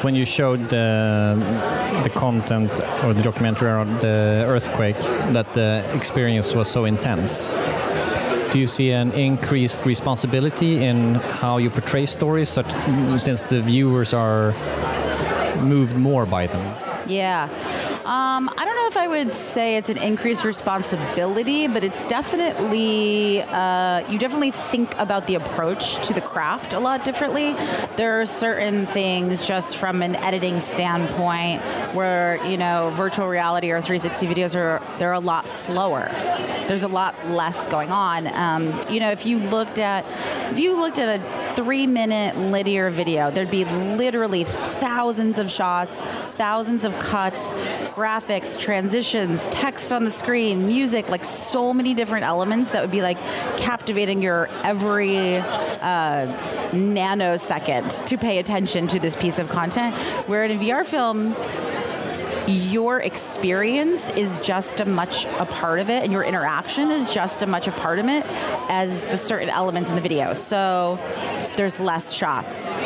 when 0.03 0.15
you 0.15 0.25
showed 0.25 0.61
the 0.65 1.37
the 2.03 2.11
content 2.11 2.71
or 3.05 3.15
the 3.15 3.23
documentary 3.23 3.71
on 3.71 3.89
the 3.99 4.45
earthquake, 4.49 4.99
that 5.33 5.53
the 5.55 5.85
experience 5.95 6.55
was 6.55 6.69
so 6.69 6.85
intense? 6.85 7.55
Do 8.53 8.59
you 8.59 8.67
see 8.67 8.91
an 8.91 9.13
increased 9.13 9.87
responsibility 9.87 10.85
in 10.85 11.15
how 11.41 11.57
you 11.57 11.71
portray 11.71 12.07
stories, 12.07 12.51
such, 12.51 12.71
since 13.17 13.45
the 13.45 13.63
viewers 13.63 14.13
are 14.13 14.53
moved 15.63 15.97
more 15.97 16.27
by 16.27 16.47
them? 16.49 16.63
Yeah. 17.07 17.49
Um, 18.05 18.49
I 18.49 18.65
don't 18.65 18.75
know 18.75 18.89
if 18.89 18.97
I 18.97 19.07
would 19.07 19.33
say 19.33 19.77
it's 19.77 19.89
an 19.89 19.97
increased 19.97 20.45
responsibility, 20.45 21.69
but 21.69 21.85
it's 21.85 22.05
definitely, 22.05 23.43
uh, 23.43 24.01
you 24.11 24.19
definitely 24.19 24.51
think 24.51 24.93
about 24.99 25.29
the 25.29 25.37
approach 25.37 26.05
to 26.09 26.13
the 26.13 26.21
craft 26.21 26.73
a 26.73 26.81
lot 26.81 27.05
differently. 27.05 27.53
There 27.97 28.21
are 28.21 28.27
certain 28.27 28.87
things 28.87 29.47
just 29.47 29.77
from 29.77 30.03
an 30.03 30.17
editing 30.17 30.59
standpoint 30.59 31.63
where, 31.95 32.45
you 32.45 32.57
know, 32.57 32.91
virtual 32.97 33.29
reality 33.29 33.71
or 33.71 33.81
360 33.81 34.27
videos 34.27 34.57
are, 34.57 34.83
they're 34.99 35.13
a 35.13 35.21
lot 35.21 35.47
slower. 35.47 36.11
There's 36.67 36.83
a 36.83 36.89
lot 36.89 37.31
less 37.31 37.69
going 37.69 37.93
on. 37.93 38.27
Um, 38.27 38.81
you 38.91 38.99
know, 38.99 39.13
if 39.13 39.27
you 39.27 39.39
looked 39.39 39.79
at, 39.79 40.05
if 40.51 40.59
you 40.59 40.75
looked 40.75 40.99
at 40.99 41.21
a 41.21 41.55
three 41.55 41.87
minute 41.87 42.37
linear 42.37 42.91
video, 42.91 43.31
there'd 43.31 43.51
be 43.51 43.65
literally 43.65 44.45
thousands 44.45 45.39
of 45.39 45.51
shots, 45.51 46.05
thousands 46.05 46.85
of 46.85 46.99
cuts, 46.99 47.53
graphics, 47.93 48.59
transitions, 48.59 49.49
text 49.49 49.93
on 49.93 50.05
the 50.05 50.11
screen, 50.11 50.67
music, 50.67 51.09
like 51.09 51.25
so 51.25 51.75
many 51.75 51.95
different 51.95 52.25
elements 52.25 52.73
that 52.73 52.81
would 52.81 52.91
be 52.91 53.03
like 53.03 53.19
captivating 53.59 54.23
your 54.23 54.49
every 54.65 55.37
uh, 55.37 56.27
nanosecond 56.73 58.05
to 58.07 58.17
pay 58.17 58.39
attention 58.39 58.87
to 58.87 58.99
this 58.99 59.15
piece 59.15 59.39
of 59.39 59.49
content. 59.49 59.95
Where 60.27 60.45
in 60.45 60.53
a 60.53 60.55
VR 60.55 60.85
film, 60.85 61.35
your 62.49 63.01
experience 63.01 64.11
is 64.11 64.41
just 64.41 64.81
a 64.81 64.85
much 64.85 65.27
a 65.39 65.45
part 65.45 65.79
of 65.79 65.89
it 65.89 66.03
and 66.03 66.13
your 66.13 66.25
interaction 66.25 66.91
is 66.91 67.09
just 67.09 67.43
a 67.43 67.47
much 67.47 67.69
a 67.69 67.73
part 67.73 67.99
of 68.01 68.09
it 68.09 68.25
as 68.69 69.01
the 69.09 69.17
certain 69.17 69.49
elements 69.49 69.91
in 69.91 69.95
the 69.95 70.03
video 70.03 70.33
so 70.33 70.99
there's 71.57 71.79
less 71.79 72.13
shots 72.13 72.77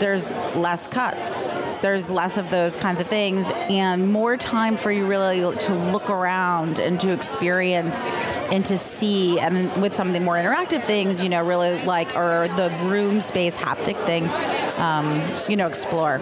there's 0.00 0.30
less 0.56 0.86
cuts 0.86 1.60
there's 1.80 2.10
less 2.10 2.36
of 2.36 2.50
those 2.50 2.74
kinds 2.74 3.00
of 3.00 3.06
things 3.06 3.50
and 3.68 4.10
more 4.10 4.36
time 4.36 4.76
for 4.76 4.90
you 4.90 5.06
really 5.06 5.40
to 5.58 5.74
look 5.92 6.10
around 6.10 6.78
and 6.78 6.98
to 7.00 7.12
experience 7.12 8.08
and 8.50 8.64
to 8.66 8.76
see 8.76 9.38
and 9.38 9.70
with 9.80 9.94
some 9.94 10.08
of 10.08 10.12
the 10.12 10.20
more 10.20 10.34
interactive 10.34 10.82
things 10.84 11.22
you 11.22 11.28
know 11.28 11.44
really 11.44 11.80
like 11.84 12.16
or 12.16 12.48
the 12.56 12.70
room 12.84 13.20
space 13.20 13.56
haptic 13.56 13.96
things 14.04 14.34
um, 14.78 15.22
you 15.48 15.56
know 15.56 15.66
explore 15.66 16.18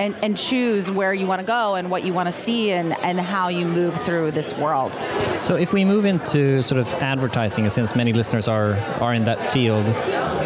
and, 0.00 0.16
and 0.22 0.36
choose 0.36 0.90
where 0.90 1.12
you 1.12 1.26
want 1.26 1.40
to 1.40 1.46
go 1.46 1.74
and 1.74 1.90
what 1.90 2.04
you 2.04 2.14
want 2.14 2.26
to 2.26 2.32
see 2.32 2.72
and, 2.72 2.98
and 3.02 3.20
how 3.20 3.48
you 3.48 3.66
move 3.66 3.94
through 4.00 4.30
this 4.30 4.56
world. 4.56 4.94
So 5.42 5.56
if 5.56 5.74
we 5.74 5.84
move 5.84 6.06
into 6.06 6.62
sort 6.62 6.80
of 6.80 6.92
advertising, 7.02 7.68
since 7.68 7.94
many 7.94 8.14
listeners 8.14 8.48
are, 8.48 8.76
are 9.02 9.12
in 9.12 9.24
that 9.24 9.38
field, 9.38 9.84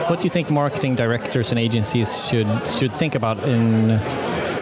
what 0.08 0.20
do 0.20 0.25
you 0.25 0.30
think 0.30 0.50
marketing 0.50 0.94
directors 0.94 1.50
and 1.50 1.58
agencies 1.58 2.28
should 2.28 2.46
should 2.78 2.92
think 2.92 3.14
about 3.14 3.38
in 3.44 3.99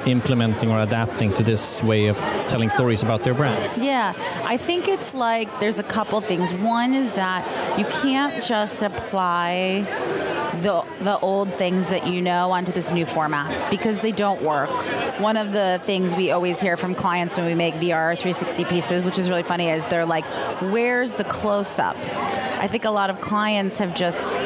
implementing 0.06 0.70
or 0.70 0.80
adapting 0.80 1.30
to 1.30 1.42
this 1.42 1.82
way 1.82 2.06
of 2.06 2.18
telling 2.48 2.68
stories 2.68 3.02
about 3.02 3.22
their 3.22 3.34
brand? 3.34 3.82
Yeah, 3.82 4.14
I 4.44 4.56
think 4.56 4.88
it's 4.88 5.14
like 5.14 5.48
there's 5.60 5.78
a 5.78 5.84
couple 5.84 6.20
things. 6.20 6.52
One 6.54 6.94
is 6.94 7.12
that 7.12 7.42
you 7.78 7.84
can't 8.02 8.42
just 8.42 8.82
apply 8.82 9.82
the 10.62 10.84
the 11.02 11.18
old 11.18 11.54
things 11.54 11.90
that 11.90 12.06
you 12.06 12.22
know 12.22 12.50
onto 12.50 12.72
this 12.72 12.92
new 12.92 13.06
format 13.06 13.70
because 13.70 14.00
they 14.00 14.12
don't 14.12 14.42
work. 14.42 14.70
One 15.20 15.36
of 15.36 15.52
the 15.52 15.78
things 15.80 16.14
we 16.14 16.30
always 16.30 16.60
hear 16.60 16.76
from 16.76 16.94
clients 16.94 17.36
when 17.36 17.46
we 17.46 17.54
make 17.54 17.74
VR 17.74 18.16
360 18.16 18.64
pieces, 18.64 19.04
which 19.04 19.18
is 19.18 19.28
really 19.28 19.42
funny, 19.42 19.68
is 19.70 19.84
they're 19.86 20.06
like, 20.06 20.24
"Where's 20.72 21.14
the 21.14 21.24
close 21.24 21.78
up?" 21.78 21.96
I 22.62 22.68
think 22.68 22.84
a 22.84 22.90
lot 22.90 23.10
of 23.10 23.20
clients 23.20 23.80
have 23.80 23.96
just 23.96 24.36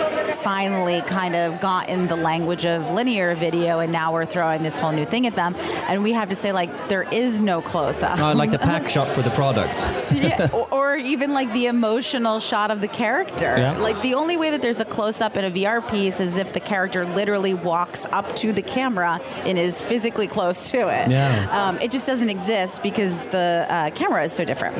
finally 0.46 1.00
kind 1.02 1.34
of 1.34 1.60
gotten 1.60 2.06
the 2.06 2.16
language 2.16 2.64
of 2.64 2.92
linear 2.92 3.34
video 3.34 3.80
and 3.80 3.92
now 3.92 4.12
we're 4.12 4.24
throwing 4.24 4.62
this 4.62 4.76
whole 4.76 4.92
new 4.92 5.04
thing 5.04 5.26
at 5.26 5.34
them 5.34 5.56
and 5.88 6.02
we 6.02 6.12
have 6.12 6.28
to 6.28 6.36
say 6.36 6.52
like 6.52 6.88
there 6.88 7.02
is 7.02 7.42
no 7.42 7.60
close 7.60 8.02
up. 8.02 8.18
Uh, 8.18 8.34
like 8.34 8.50
the 8.50 8.58
pack 8.58 8.88
shot 8.96 9.06
for 9.08 9.22
the 9.22 9.30
product. 9.30 9.86
yeah, 10.14 10.48
or, 10.54 10.68
or, 10.72 10.96
even 10.96 11.34
like 11.34 11.52
the 11.52 11.66
emotional 11.66 12.40
shot 12.40 12.70
of 12.70 12.80
the 12.80 12.88
character. 12.88 13.56
Yeah. 13.58 13.76
Like 13.76 14.00
the 14.02 14.14
only 14.14 14.36
way 14.36 14.50
that 14.52 14.62
there's 14.62 14.80
a 14.80 14.84
close 14.84 15.20
up 15.20 15.36
in 15.36 15.44
a 15.44 15.50
VR 15.50 15.86
piece 15.90 16.20
is 16.20 16.38
if 16.38 16.45
the 16.52 16.60
character 16.60 17.04
literally 17.04 17.54
walks 17.54 18.04
up 18.06 18.34
to 18.36 18.52
the 18.52 18.62
camera 18.62 19.20
and 19.44 19.58
is 19.58 19.80
physically 19.80 20.26
close 20.26 20.70
to 20.70 20.78
it. 20.78 21.10
Yeah. 21.10 21.48
Um, 21.50 21.78
it 21.80 21.90
just 21.90 22.06
doesn't 22.06 22.28
exist 22.28 22.82
because 22.82 23.20
the 23.30 23.66
uh, 23.68 23.90
camera 23.90 24.24
is 24.24 24.32
so 24.32 24.44
different. 24.44 24.76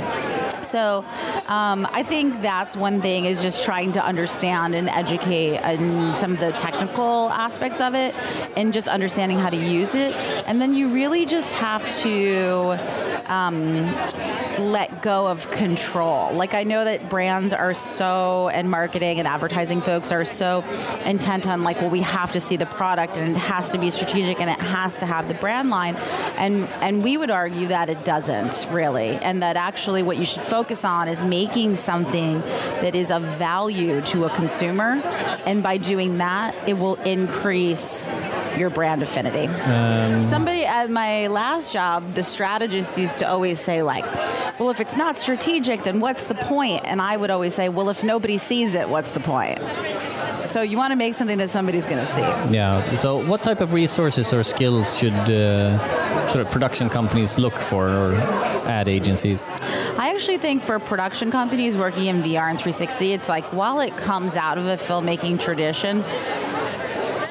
So 0.66 1.04
um, 1.46 1.87
I 1.92 2.02
think 2.02 2.42
that's 2.42 2.76
one 2.76 3.00
thing 3.00 3.25
is 3.25 3.40
just 3.40 3.64
trying 3.64 3.92
to 3.92 4.04
understand 4.04 4.75
and 4.75 4.88
educate 4.88 5.58
and 5.58 6.18
some 6.18 6.32
of 6.32 6.40
the 6.40 6.50
technical 6.52 7.30
aspects 7.30 7.80
of 7.80 7.94
it 7.94 8.14
and 8.56 8.73
just 8.73 8.88
understanding 8.88 9.38
how 9.38 9.50
to 9.50 9.56
use 9.56 9.94
it. 9.94 10.14
And 10.46 10.61
then 10.61 10.75
you 10.75 10.88
really 10.88 11.25
just 11.25 11.54
have 11.54 11.90
to 12.02 12.76
um, 13.28 13.87
let 14.58 15.02
go 15.02 15.28
of 15.28 15.49
control. 15.52 16.32
Like 16.32 16.54
I 16.54 16.64
know 16.64 16.85
that 16.85 17.08
brands 17.08 17.52
are 17.52 17.75
so 17.75 18.49
and 18.49 18.70
marketing 18.70 19.18
and 19.18 19.28
advertising 19.28 19.80
folks 19.80 20.11
are 20.12 20.25
so 20.25 20.64
intent 21.04 21.49
on 21.49 21.62
like, 21.62 21.80
well, 21.80 21.90
we 21.90 22.00
have 22.00 22.32
to 22.32 22.40
see 22.40 22.56
the 22.56 22.66
product 22.66 23.18
and 23.18 23.37
it 23.37 23.38
has 23.38 23.73
to 23.73 23.78
be 23.78 23.90
strategic 23.90 24.40
and 24.40 24.50
it 24.50 24.58
has 24.58 24.99
to 24.99 25.06
have 25.06 25.28
the 25.28 25.35
brand 25.35 25.70
line. 25.70 25.96
And 26.38 26.68
and 26.80 27.04
we 27.04 27.16
would 27.16 27.30
argue 27.30 27.68
that 27.68 27.88
it 27.90 28.04
doesn't 28.04 28.66
really. 28.70 29.11
And 29.16 29.42
that 29.42 29.56
actually 29.56 30.02
what 30.02 30.16
you 30.16 30.25
should 30.25 30.42
focus 30.42 30.55
on 30.84 31.08
is 31.08 31.22
making 31.22 31.76
something 31.76 32.40
that 32.80 32.94
is 32.94 33.10
of 33.10 33.22
value 33.22 34.00
to 34.00 34.25
a 34.25 34.30
consumer. 34.30 35.02
And 35.46 35.62
by 35.62 35.76
doing 35.76 36.18
that, 36.18 36.54
it 36.66 36.75
will 36.78 36.96
increase 36.96 38.10
your 38.56 38.70
brand 38.70 39.02
affinity. 39.02 39.46
Um, 39.46 40.25
Somebody 40.25 40.64
at 40.64 40.88
my 40.88 41.26
last 41.26 41.72
job, 41.72 42.14
the 42.14 42.22
strategist 42.22 42.98
used 42.98 43.18
to 43.18 43.28
always 43.28 43.60
say 43.60 43.82
like, 43.82 44.04
well, 44.58 44.70
if 44.70 44.80
it's 44.80 44.96
not 44.96 45.16
strategic, 45.16 45.82
then 45.82 46.00
what's 46.00 46.26
the 46.26 46.34
point? 46.34 46.84
And 46.86 47.02
I 47.02 47.16
would 47.16 47.30
always 47.30 47.54
say, 47.54 47.68
well, 47.68 47.90
if 47.90 48.02
nobody 48.02 48.38
sees 48.38 48.75
it, 48.75 48.88
what's 48.88 49.10
the 49.10 49.20
point? 49.20 49.58
So 50.46 50.62
you 50.62 50.78
want 50.78 50.92
to 50.92 50.96
make 50.96 51.14
something 51.14 51.38
that 51.38 51.50
somebody's 51.50 51.86
going 51.86 52.04
to 52.04 52.06
see. 52.06 52.22
Yeah. 52.54 52.80
So 52.92 53.22
what 53.26 53.42
type 53.42 53.60
of 53.60 53.72
resources 53.72 54.32
or 54.32 54.42
skills 54.42 54.98
should 54.98 55.12
uh, 55.12 55.78
sort 56.28 56.46
of 56.46 56.52
production 56.52 56.88
companies 56.88 57.38
look 57.38 57.54
for 57.54 57.88
or 57.88 58.12
ad 58.66 58.88
agencies? 58.88 59.49
I 59.49 60.12
actually 60.14 60.38
think 60.38 60.62
for 60.62 60.78
production 60.78 61.30
companies 61.30 61.76
working 61.76 62.06
in 62.06 62.16
VR 62.16 62.50
and 62.50 62.58
360, 62.58 63.12
it's 63.12 63.28
like 63.28 63.52
while 63.52 63.80
it 63.80 63.96
comes 63.96 64.37
out 64.37 64.58
of 64.58 64.66
a 64.66 64.76
filmmaking 64.76 65.40
tradition, 65.40 66.04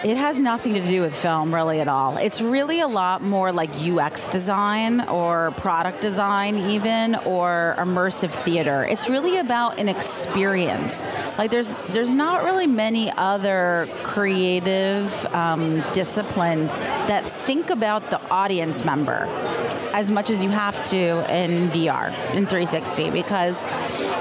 it 0.06 0.18
has 0.18 0.39
nothing 0.39 0.75
to 0.75 0.84
do 0.84 1.01
with 1.01 1.15
film 1.15 1.54
really 1.54 1.80
at 1.80 1.88
all. 1.88 2.18
It's 2.18 2.39
really 2.39 2.80
a 2.80 2.88
lot 2.88 3.24
more 3.24 3.51
like 3.51 3.72
UX 3.82 4.30
design 4.30 5.01
or 5.10 5.50
product 5.58 6.00
design, 6.00 6.58
even 6.58 7.15
or 7.15 7.74
immersive 7.80 8.30
theater. 8.30 8.84
It's 8.84 9.10
really 9.10 9.38
about 9.38 9.80
an 9.80 9.89
experience. 9.89 11.04
Like 11.39 11.50
there's 11.50 11.72
there's 11.89 12.12
not 12.12 12.44
really 12.44 12.68
many 12.68 13.12
other 13.18 13.89
creative 14.04 15.25
um, 15.34 15.82
disciplines 15.94 16.75
that 16.75 17.27
think 17.27 17.72
about 17.72 18.12
the 18.12 18.22
audience 18.30 18.86
member 18.86 19.25
as 19.96 20.12
much 20.12 20.30
as 20.30 20.44
you 20.44 20.50
have 20.50 20.84
to 20.84 20.98
in 21.34 21.70
VR 21.70 22.10
in 22.36 22.46
360 22.46 23.12
because 23.12 23.64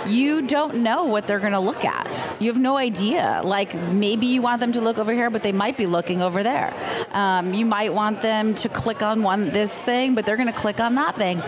you 0.07 0.40
don't 0.43 0.76
know 0.76 1.07
what 1.07 1.26
they're 1.26 1.40
going 1.40 1.52
to 1.52 1.59
look 1.59 1.85
at. 1.85 2.09
You 2.40 2.52
have 2.52 2.62
no 2.62 2.76
idea. 2.76 3.40
Like 3.43 3.75
maybe 3.75 4.26
you 4.26 4.40
want 4.40 4.61
them 4.61 4.71
to 4.71 4.81
look 4.81 4.99
over 4.99 5.12
here, 5.12 5.31
but 5.31 5.43
they 5.43 5.50
might 5.50 5.76
be 5.76 5.87
looking 5.87 6.23
over 6.23 6.45
there. 6.45 6.73
Um, 7.11 7.54
you 7.54 7.66
might 7.66 7.93
want 7.93 8.23
them 8.23 8.54
to 8.54 8.69
click 8.69 9.02
on 9.02 9.25
one 9.25 9.50
this 9.50 9.83
thing, 9.83 10.14
but 10.14 10.25
they're 10.25 10.37
going 10.37 10.52
to 10.52 10.61
click 10.61 10.78
on 10.78 10.95
that 10.95 11.16
thing. 11.16 11.43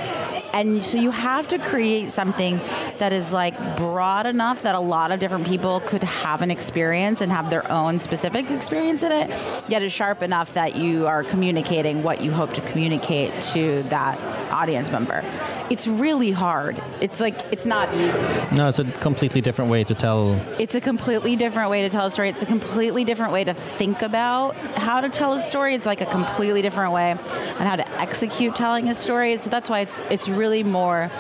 And 0.53 0.83
so 0.83 0.99
you 0.99 1.13
have 1.13 1.47
to 1.49 1.59
create 1.59 2.11
something 2.11 2.59
that 2.99 3.13
is 3.13 3.33
like 3.33 3.77
broad 3.77 4.27
enough 4.27 4.63
that 4.63 4.75
a 4.75 4.81
lot 4.81 5.13
of 5.13 5.21
different 5.21 5.47
people 5.47 5.81
could 5.81 6.03
have 6.03 6.43
an 6.43 6.51
experience 6.51 7.21
and 7.21 7.31
have 7.31 7.51
their 7.51 7.71
own 7.71 7.99
specific 7.99 8.51
experience 8.51 9.03
in 9.03 9.13
it, 9.13 9.29
yet 9.69 9.83
is 9.83 9.93
sharp 9.93 10.23
enough 10.23 10.55
that 10.55 10.75
you 10.75 11.07
are 11.07 11.23
communicating 11.23 12.03
what 12.03 12.23
you 12.23 12.33
hope 12.33 12.55
to 12.55 12.61
communicate 12.63 13.39
to 13.41 13.83
that 13.85 14.16
audience 14.51 14.91
member. 14.91 15.23
It's 15.71 15.87
really 15.87 16.31
hard. 16.31 16.81
It's 17.01 17.21
like 17.21 17.41
it's 17.53 17.67
not 17.67 17.93
easy. 17.95 18.19
No, 18.55 18.69
it's 18.69 18.79
a 18.79 18.85
completely 18.85 19.41
different 19.41 19.71
way 19.71 19.85
to 19.85 19.95
tell. 19.95 20.41
It's 20.59 20.75
a 20.75 20.81
completely 20.81 21.37
different 21.37 21.71
way 21.71 21.83
to 21.83 21.89
tell 21.89 22.07
a 22.07 22.11
story. 22.11 22.29
It's 22.29 22.43
a 22.43 22.47
completely 22.47 23.05
different 23.05 23.33
way 23.33 23.45
to 23.45 23.55
think 23.55 24.03
about 24.03 24.57
how 24.77 25.01
to 25.01 25.09
tell 25.09 25.33
a 25.33 25.39
story. 25.39 25.75
It's 25.75 25.87
like 25.87 26.01
a 26.01 26.07
completely 26.07 26.63
different 26.63 26.93
way 26.93 27.13
on 27.13 27.67
how 27.67 27.77
to 27.77 27.89
execute 28.01 28.55
telling 28.55 28.89
a 28.89 28.95
story. 28.95 29.37
So 29.37 29.51
that's 29.51 29.69
why 29.69 29.81
it's 29.81 30.01
it's 30.11 30.29
really 30.29 30.63
more 30.63 31.11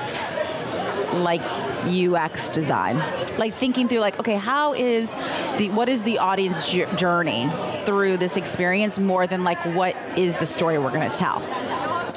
like 1.15 1.43
UX 1.87 2.51
design. 2.51 2.99
Like 3.39 3.55
thinking 3.55 3.89
through 3.89 4.01
like 4.01 4.19
okay, 4.19 4.37
how 4.37 4.75
is 4.75 5.13
the 5.59 5.71
what 5.71 5.89
is 5.89 6.03
the 6.03 6.19
audience 6.19 6.71
journey 6.71 7.49
through 7.85 8.17
this 8.17 8.37
experience 8.37 8.99
more 8.99 9.27
than 9.27 9.45
like 9.45 9.59
what 9.75 9.97
is 10.17 10.37
the 10.37 10.47
story 10.47 10.79
we're 10.79 10.93
going 10.93 11.09
to 11.09 11.17
tell. 11.17 11.41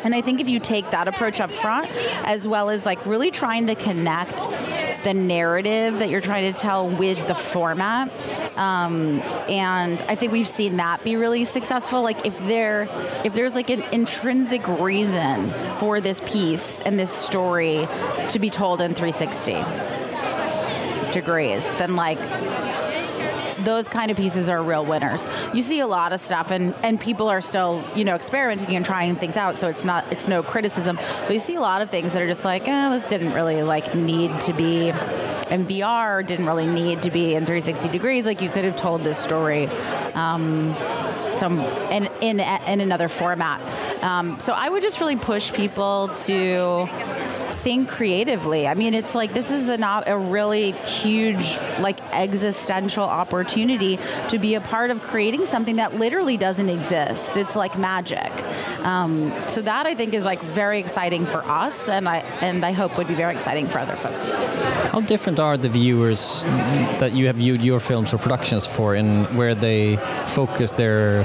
And 0.03 0.15
I 0.15 0.21
think 0.21 0.39
if 0.39 0.49
you 0.49 0.59
take 0.59 0.89
that 0.91 1.07
approach 1.07 1.39
up 1.39 1.51
front, 1.51 1.89
as 2.25 2.47
well 2.47 2.69
as 2.69 2.85
like 2.85 3.05
really 3.05 3.31
trying 3.31 3.67
to 3.67 3.75
connect 3.75 4.47
the 5.03 5.13
narrative 5.13 5.99
that 5.99 6.09
you're 6.09 6.21
trying 6.21 6.53
to 6.53 6.59
tell 6.59 6.87
with 6.87 7.27
the 7.27 7.35
format, 7.35 8.11
um, 8.57 9.21
and 9.49 10.01
I 10.03 10.15
think 10.15 10.31
we've 10.31 10.47
seen 10.47 10.77
that 10.77 11.03
be 11.03 11.15
really 11.15 11.43
successful. 11.45 12.01
Like 12.01 12.25
if 12.25 12.37
there, 12.47 12.87
if 13.23 13.33
there's 13.33 13.55
like 13.55 13.69
an 13.69 13.83
intrinsic 13.91 14.67
reason 14.67 15.49
for 15.79 16.01
this 16.01 16.19
piece 16.21 16.81
and 16.81 16.99
this 16.99 17.11
story 17.11 17.87
to 18.29 18.39
be 18.39 18.49
told 18.49 18.81
in 18.81 18.93
360 18.93 19.53
degrees, 21.11 21.65
then 21.77 21.95
like 21.95 22.19
those 23.63 23.87
kind 23.87 24.11
of 24.11 24.17
pieces 24.17 24.49
are 24.49 24.61
real 24.61 24.85
winners. 24.85 25.27
You 25.53 25.61
see 25.61 25.79
a 25.79 25.87
lot 25.87 26.13
of 26.13 26.21
stuff, 26.21 26.51
and 26.51 26.73
and 26.83 26.99
people 26.99 27.27
are 27.29 27.41
still 27.41 27.83
you 27.95 28.03
know 28.03 28.15
experimenting 28.15 28.75
and 28.75 28.85
trying 28.85 29.15
things 29.15 29.37
out. 29.37 29.57
So 29.57 29.69
it's 29.69 29.83
not 29.83 30.11
it's 30.11 30.27
no 30.27 30.43
criticism, 30.43 30.95
but 30.95 31.31
you 31.31 31.39
see 31.39 31.55
a 31.55 31.61
lot 31.61 31.81
of 31.81 31.89
things 31.89 32.13
that 32.13 32.21
are 32.21 32.27
just 32.27 32.45
like, 32.45 32.67
eh, 32.67 32.89
this 32.89 33.05
didn't 33.05 33.33
really 33.33 33.63
like 33.63 33.95
need 33.95 34.39
to 34.41 34.53
be 34.53 34.89
in 34.89 35.65
VR, 35.65 36.25
didn't 36.25 36.45
really 36.45 36.67
need 36.67 37.01
to 37.03 37.11
be 37.11 37.33
in 37.33 37.45
360 37.45 37.89
degrees. 37.89 38.25
Like 38.25 38.41
you 38.41 38.49
could 38.49 38.65
have 38.65 38.75
told 38.75 39.03
this 39.03 39.17
story. 39.17 39.67
Um, 40.13 40.75
some 41.33 41.59
in 41.91 42.07
in 42.21 42.39
in 42.39 42.81
another 42.81 43.07
format. 43.07 43.61
Um, 44.03 44.39
so 44.39 44.53
I 44.53 44.69
would 44.69 44.83
just 44.83 44.99
really 44.99 45.15
push 45.15 45.51
people 45.51 46.09
to 46.25 46.87
think 47.59 47.89
creatively. 47.89 48.67
I 48.67 48.73
mean, 48.73 48.93
it's 48.93 49.13
like 49.13 49.33
this 49.33 49.51
is 49.51 49.67
a, 49.69 49.77
not 49.77 50.07
a 50.07 50.17
really 50.17 50.71
huge, 50.71 51.57
like 51.79 51.99
existential 52.13 53.03
opportunity 53.03 53.99
to 54.29 54.39
be 54.39 54.55
a 54.55 54.61
part 54.61 54.91
of 54.91 55.01
creating 55.01 55.45
something 55.45 55.75
that 55.75 55.95
literally 55.95 56.37
doesn't 56.37 56.69
exist. 56.69 57.35
It's 57.35 57.55
like 57.55 57.77
magic. 57.77 58.31
Um, 58.85 59.33
so 59.47 59.61
that 59.61 59.85
I 59.85 59.93
think 59.93 60.13
is 60.13 60.25
like 60.25 60.41
very 60.41 60.79
exciting 60.79 61.25
for 61.25 61.43
us, 61.43 61.89
and 61.89 62.07
I 62.07 62.17
and 62.41 62.63
I 62.63 62.71
hope 62.71 62.97
would 62.97 63.07
be 63.07 63.15
very 63.15 63.33
exciting 63.33 63.67
for 63.67 63.79
other 63.79 63.95
folks 63.95 64.23
as 64.23 64.33
well. 64.33 64.91
How 64.93 65.01
different 65.01 65.39
are 65.39 65.57
the 65.57 65.69
viewers 65.69 66.45
that 67.01 67.11
you 67.11 67.27
have 67.27 67.35
viewed 67.35 67.61
your 67.61 67.79
films 67.79 68.13
or 68.13 68.17
productions 68.17 68.65
for, 68.65 68.95
in 68.95 69.25
where 69.35 69.53
they 69.53 69.97
focus 70.27 70.71
their 70.71 71.23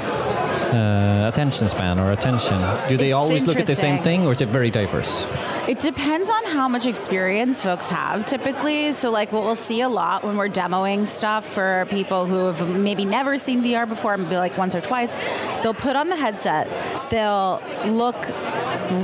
uh, 0.74 1.28
attention 1.28 1.68
span 1.68 1.98
or 1.98 2.10
attention? 2.10 2.58
Do 2.88 2.96
they 2.96 3.10
it's 3.10 3.14
always 3.14 3.46
look 3.46 3.60
at 3.60 3.66
the 3.66 3.76
same 3.76 3.98
thing, 3.98 4.26
or 4.26 4.32
is 4.32 4.40
it 4.40 4.48
very 4.48 4.70
diverse? 4.70 5.26
It 5.66 5.80
depends 5.80 6.28
on 6.28 6.44
how 6.44 6.68
much 6.68 6.84
experience 6.84 7.62
folks 7.62 7.88
have 7.88 8.26
typically. 8.26 8.92
So, 8.92 9.10
like, 9.10 9.32
what 9.32 9.44
we'll 9.44 9.54
see 9.54 9.80
a 9.80 9.88
lot 9.88 10.22
when 10.22 10.36
we're 10.36 10.50
demoing 10.50 11.06
stuff 11.06 11.46
for 11.46 11.86
people 11.88 12.26
who 12.26 12.46
have 12.46 12.68
maybe 12.68 13.06
never 13.06 13.38
seen 13.38 13.62
VR 13.62 13.88
before, 13.88 14.18
maybe 14.18 14.36
like 14.36 14.58
once 14.58 14.74
or 14.74 14.82
twice, 14.82 15.14
they'll 15.62 15.72
put 15.72 15.96
on 15.96 16.10
the 16.10 16.16
headset, 16.16 16.68
they'll 17.08 17.62
look 17.86 18.16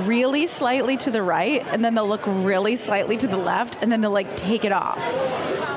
really 0.07 0.47
slightly 0.47 0.99
to 0.99 1.11
the 1.11 1.23
right, 1.23 1.67
and 1.69 1.83
then 1.83 1.95
they'll 1.95 2.07
look 2.07 2.25
really 2.27 2.77
slightly 2.77 3.17
to 3.17 3.27
the 3.27 3.39
left, 3.39 3.79
and 3.81 3.91
then 3.91 4.03
they'll 4.03 4.11
like 4.11 4.37
take 4.37 4.67
it 4.67 4.73
off. 4.73 4.99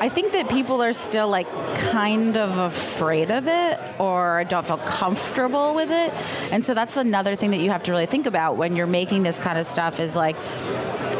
I 0.03 0.09
think 0.09 0.33
that 0.33 0.49
people 0.49 0.83
are 0.83 0.91
still 0.91 1.29
like 1.29 1.47
kind 1.77 2.35
of 2.35 2.57
afraid 2.57 3.31
of 3.31 3.47
it 3.47 3.79
or 4.01 4.43
don't 4.49 4.67
feel 4.67 4.75
comfortable 4.79 5.73
with 5.75 5.91
it. 5.91 6.11
And 6.51 6.65
so 6.65 6.73
that's 6.73 6.97
another 6.97 7.37
thing 7.37 7.51
that 7.51 7.61
you 7.61 7.69
have 7.69 7.83
to 7.83 7.91
really 7.91 8.05
think 8.05 8.25
about 8.25 8.57
when 8.57 8.75
you're 8.75 8.85
making 8.85 9.23
this 9.23 9.39
kind 9.39 9.57
of 9.57 9.65
stuff 9.65 10.01
is 10.01 10.13
like 10.13 10.35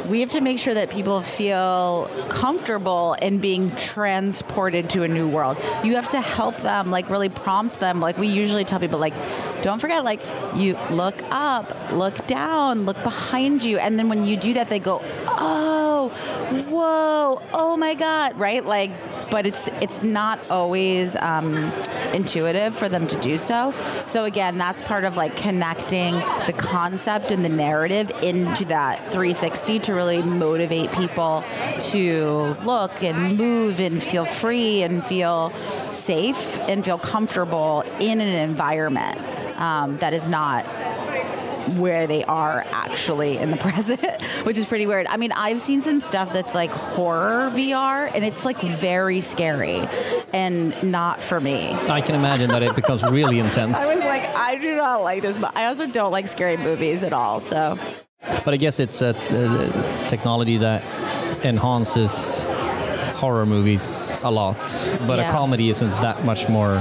we 0.09 0.19
have 0.19 0.31
to 0.31 0.41
make 0.41 0.59
sure 0.59 0.73
that 0.73 0.89
people 0.89 1.21
feel 1.21 2.11
comfortable 2.27 3.15
in 3.21 3.39
being 3.39 3.73
transported 3.77 4.89
to 4.89 5.03
a 5.03 5.07
new 5.07 5.29
world. 5.29 5.57
You 5.85 5.95
have 5.95 6.09
to 6.09 6.19
help 6.19 6.57
them, 6.57 6.91
like 6.91 7.09
really 7.09 7.29
prompt 7.29 7.79
them. 7.79 8.01
Like 8.01 8.17
we 8.17 8.27
usually 8.27 8.65
tell 8.65 8.81
people, 8.81 8.99
like 8.99 9.13
don't 9.61 9.79
forget, 9.79 10.03
like 10.03 10.19
you 10.57 10.77
look 10.91 11.15
up, 11.31 11.93
look 11.93 12.27
down, 12.27 12.83
look 12.83 13.01
behind 13.01 13.63
you, 13.63 13.77
and 13.77 13.97
then 13.97 14.09
when 14.09 14.25
you 14.25 14.35
do 14.35 14.55
that, 14.55 14.67
they 14.67 14.79
go, 14.79 14.99
oh, 15.27 15.82
whoa, 16.09 17.41
oh 17.53 17.77
my 17.77 17.93
god, 17.93 18.39
right? 18.39 18.63
Like, 18.63 18.91
but 19.31 19.45
it's 19.45 19.67
it's 19.81 20.03
not 20.03 20.39
always 20.49 21.15
um, 21.15 21.71
intuitive 22.13 22.75
for 22.75 22.89
them 22.89 23.07
to 23.07 23.19
do 23.19 23.37
so. 23.37 23.73
So 24.05 24.25
again, 24.25 24.57
that's 24.57 24.81
part 24.81 25.03
of 25.03 25.17
like 25.17 25.35
connecting 25.35 26.13
the 26.45 26.53
concept 26.55 27.31
and 27.31 27.43
the 27.43 27.49
narrative 27.49 28.11
into 28.21 28.65
that 28.65 28.99
360 29.05 29.79
to 29.79 29.93
really 29.93 30.21
motivate 30.21 30.91
people 30.91 31.43
to 31.79 32.55
look 32.63 33.03
and 33.03 33.37
move 33.37 33.79
and 33.79 34.01
feel 34.01 34.25
free 34.25 34.83
and 34.83 35.03
feel 35.05 35.51
safe 35.91 36.57
and 36.59 36.83
feel 36.83 36.97
comfortable 36.97 37.83
in 37.99 38.21
an 38.21 38.49
environment 38.49 39.19
um, 39.59 39.97
that 39.97 40.13
is 40.13 40.29
not 40.29 40.65
where 41.79 42.07
they 42.07 42.23
are 42.25 42.65
actually 42.71 43.37
in 43.37 43.51
the 43.51 43.57
present, 43.67 44.01
which 44.45 44.57
is 44.57 44.65
pretty 44.65 44.85
weird. 44.85 45.07
I 45.07 45.17
mean, 45.17 45.31
I've 45.31 45.59
seen 45.59 45.81
some 45.81 46.01
stuff 46.01 46.31
that's 46.33 46.53
like 46.55 46.69
horror 46.71 47.49
VR, 47.51 48.09
and 48.13 48.23
it's 48.23 48.45
like 48.45 48.59
very 48.61 49.19
scary 49.19 49.81
and 50.33 50.73
not 50.83 51.21
for 51.21 51.39
me. 51.39 51.71
I 51.73 52.01
can 52.01 52.15
imagine 52.15 52.49
that 52.49 52.63
it 52.63 52.75
becomes 52.75 53.03
really 53.03 53.39
intense. 53.39 53.77
I 53.81 53.95
was 53.95 54.05
like, 54.05 54.23
I 54.35 54.55
do 54.55 54.75
not 54.75 55.01
like 55.03 55.21
this, 55.21 55.37
but 55.37 55.55
I 55.55 55.65
also 55.65 55.87
don't 55.87 56.11
like 56.11 56.27
scary 56.27 56.57
movies 56.57 57.03
at 57.03 57.13
all. 57.13 57.39
So, 57.39 57.77
but 58.45 58.53
I 58.53 58.57
guess 58.57 58.79
it's 58.79 59.01
a, 59.01 59.09
a 59.09 60.07
technology 60.09 60.57
that 60.57 60.83
enhances 61.45 62.45
horror 63.15 63.45
movies 63.45 64.13
a 64.23 64.31
lot, 64.31 64.57
but 65.07 65.17
Yeah. 65.19 65.29
a 65.29 65.31
comedy 65.31 65.69
isn't 65.69 65.89
that 66.01 66.23
much 66.25 66.49
more 66.49 66.79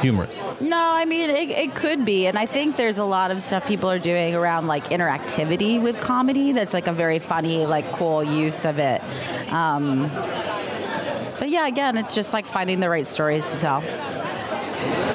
humorous. 0.00 0.36
no, 0.60 0.83
I 0.94 1.04
mean, 1.04 1.30
it, 1.30 1.50
it 1.50 1.74
could 1.74 2.04
be. 2.04 2.26
And 2.26 2.38
I 2.38 2.46
think 2.46 2.76
there's 2.76 2.98
a 2.98 3.04
lot 3.04 3.30
of 3.30 3.42
stuff 3.42 3.66
people 3.66 3.90
are 3.90 3.98
doing 3.98 4.34
around 4.34 4.66
like 4.66 4.84
interactivity 4.86 5.80
with 5.80 6.00
comedy 6.00 6.52
that's 6.52 6.74
like 6.74 6.86
a 6.86 6.92
very 6.92 7.18
funny, 7.18 7.66
like 7.66 7.90
cool 7.92 8.22
use 8.22 8.64
of 8.64 8.78
it. 8.78 9.02
Um, 9.52 10.08
but 11.38 11.48
yeah, 11.48 11.66
again, 11.66 11.98
it's 11.98 12.14
just 12.14 12.32
like 12.32 12.46
finding 12.46 12.80
the 12.80 12.88
right 12.88 13.06
stories 13.06 13.52
to 13.52 13.58
tell. 13.58 13.82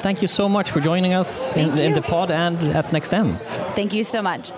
Thank 0.00 0.22
you 0.22 0.28
so 0.28 0.48
much 0.48 0.70
for 0.70 0.80
joining 0.80 1.12
us 1.12 1.56
in, 1.56 1.76
in 1.78 1.92
the 1.94 2.02
pod 2.02 2.30
and 2.30 2.56
at 2.68 2.86
NextM. 2.86 3.36
Thank 3.74 3.92
you 3.92 4.04
so 4.04 4.22
much. 4.22 4.50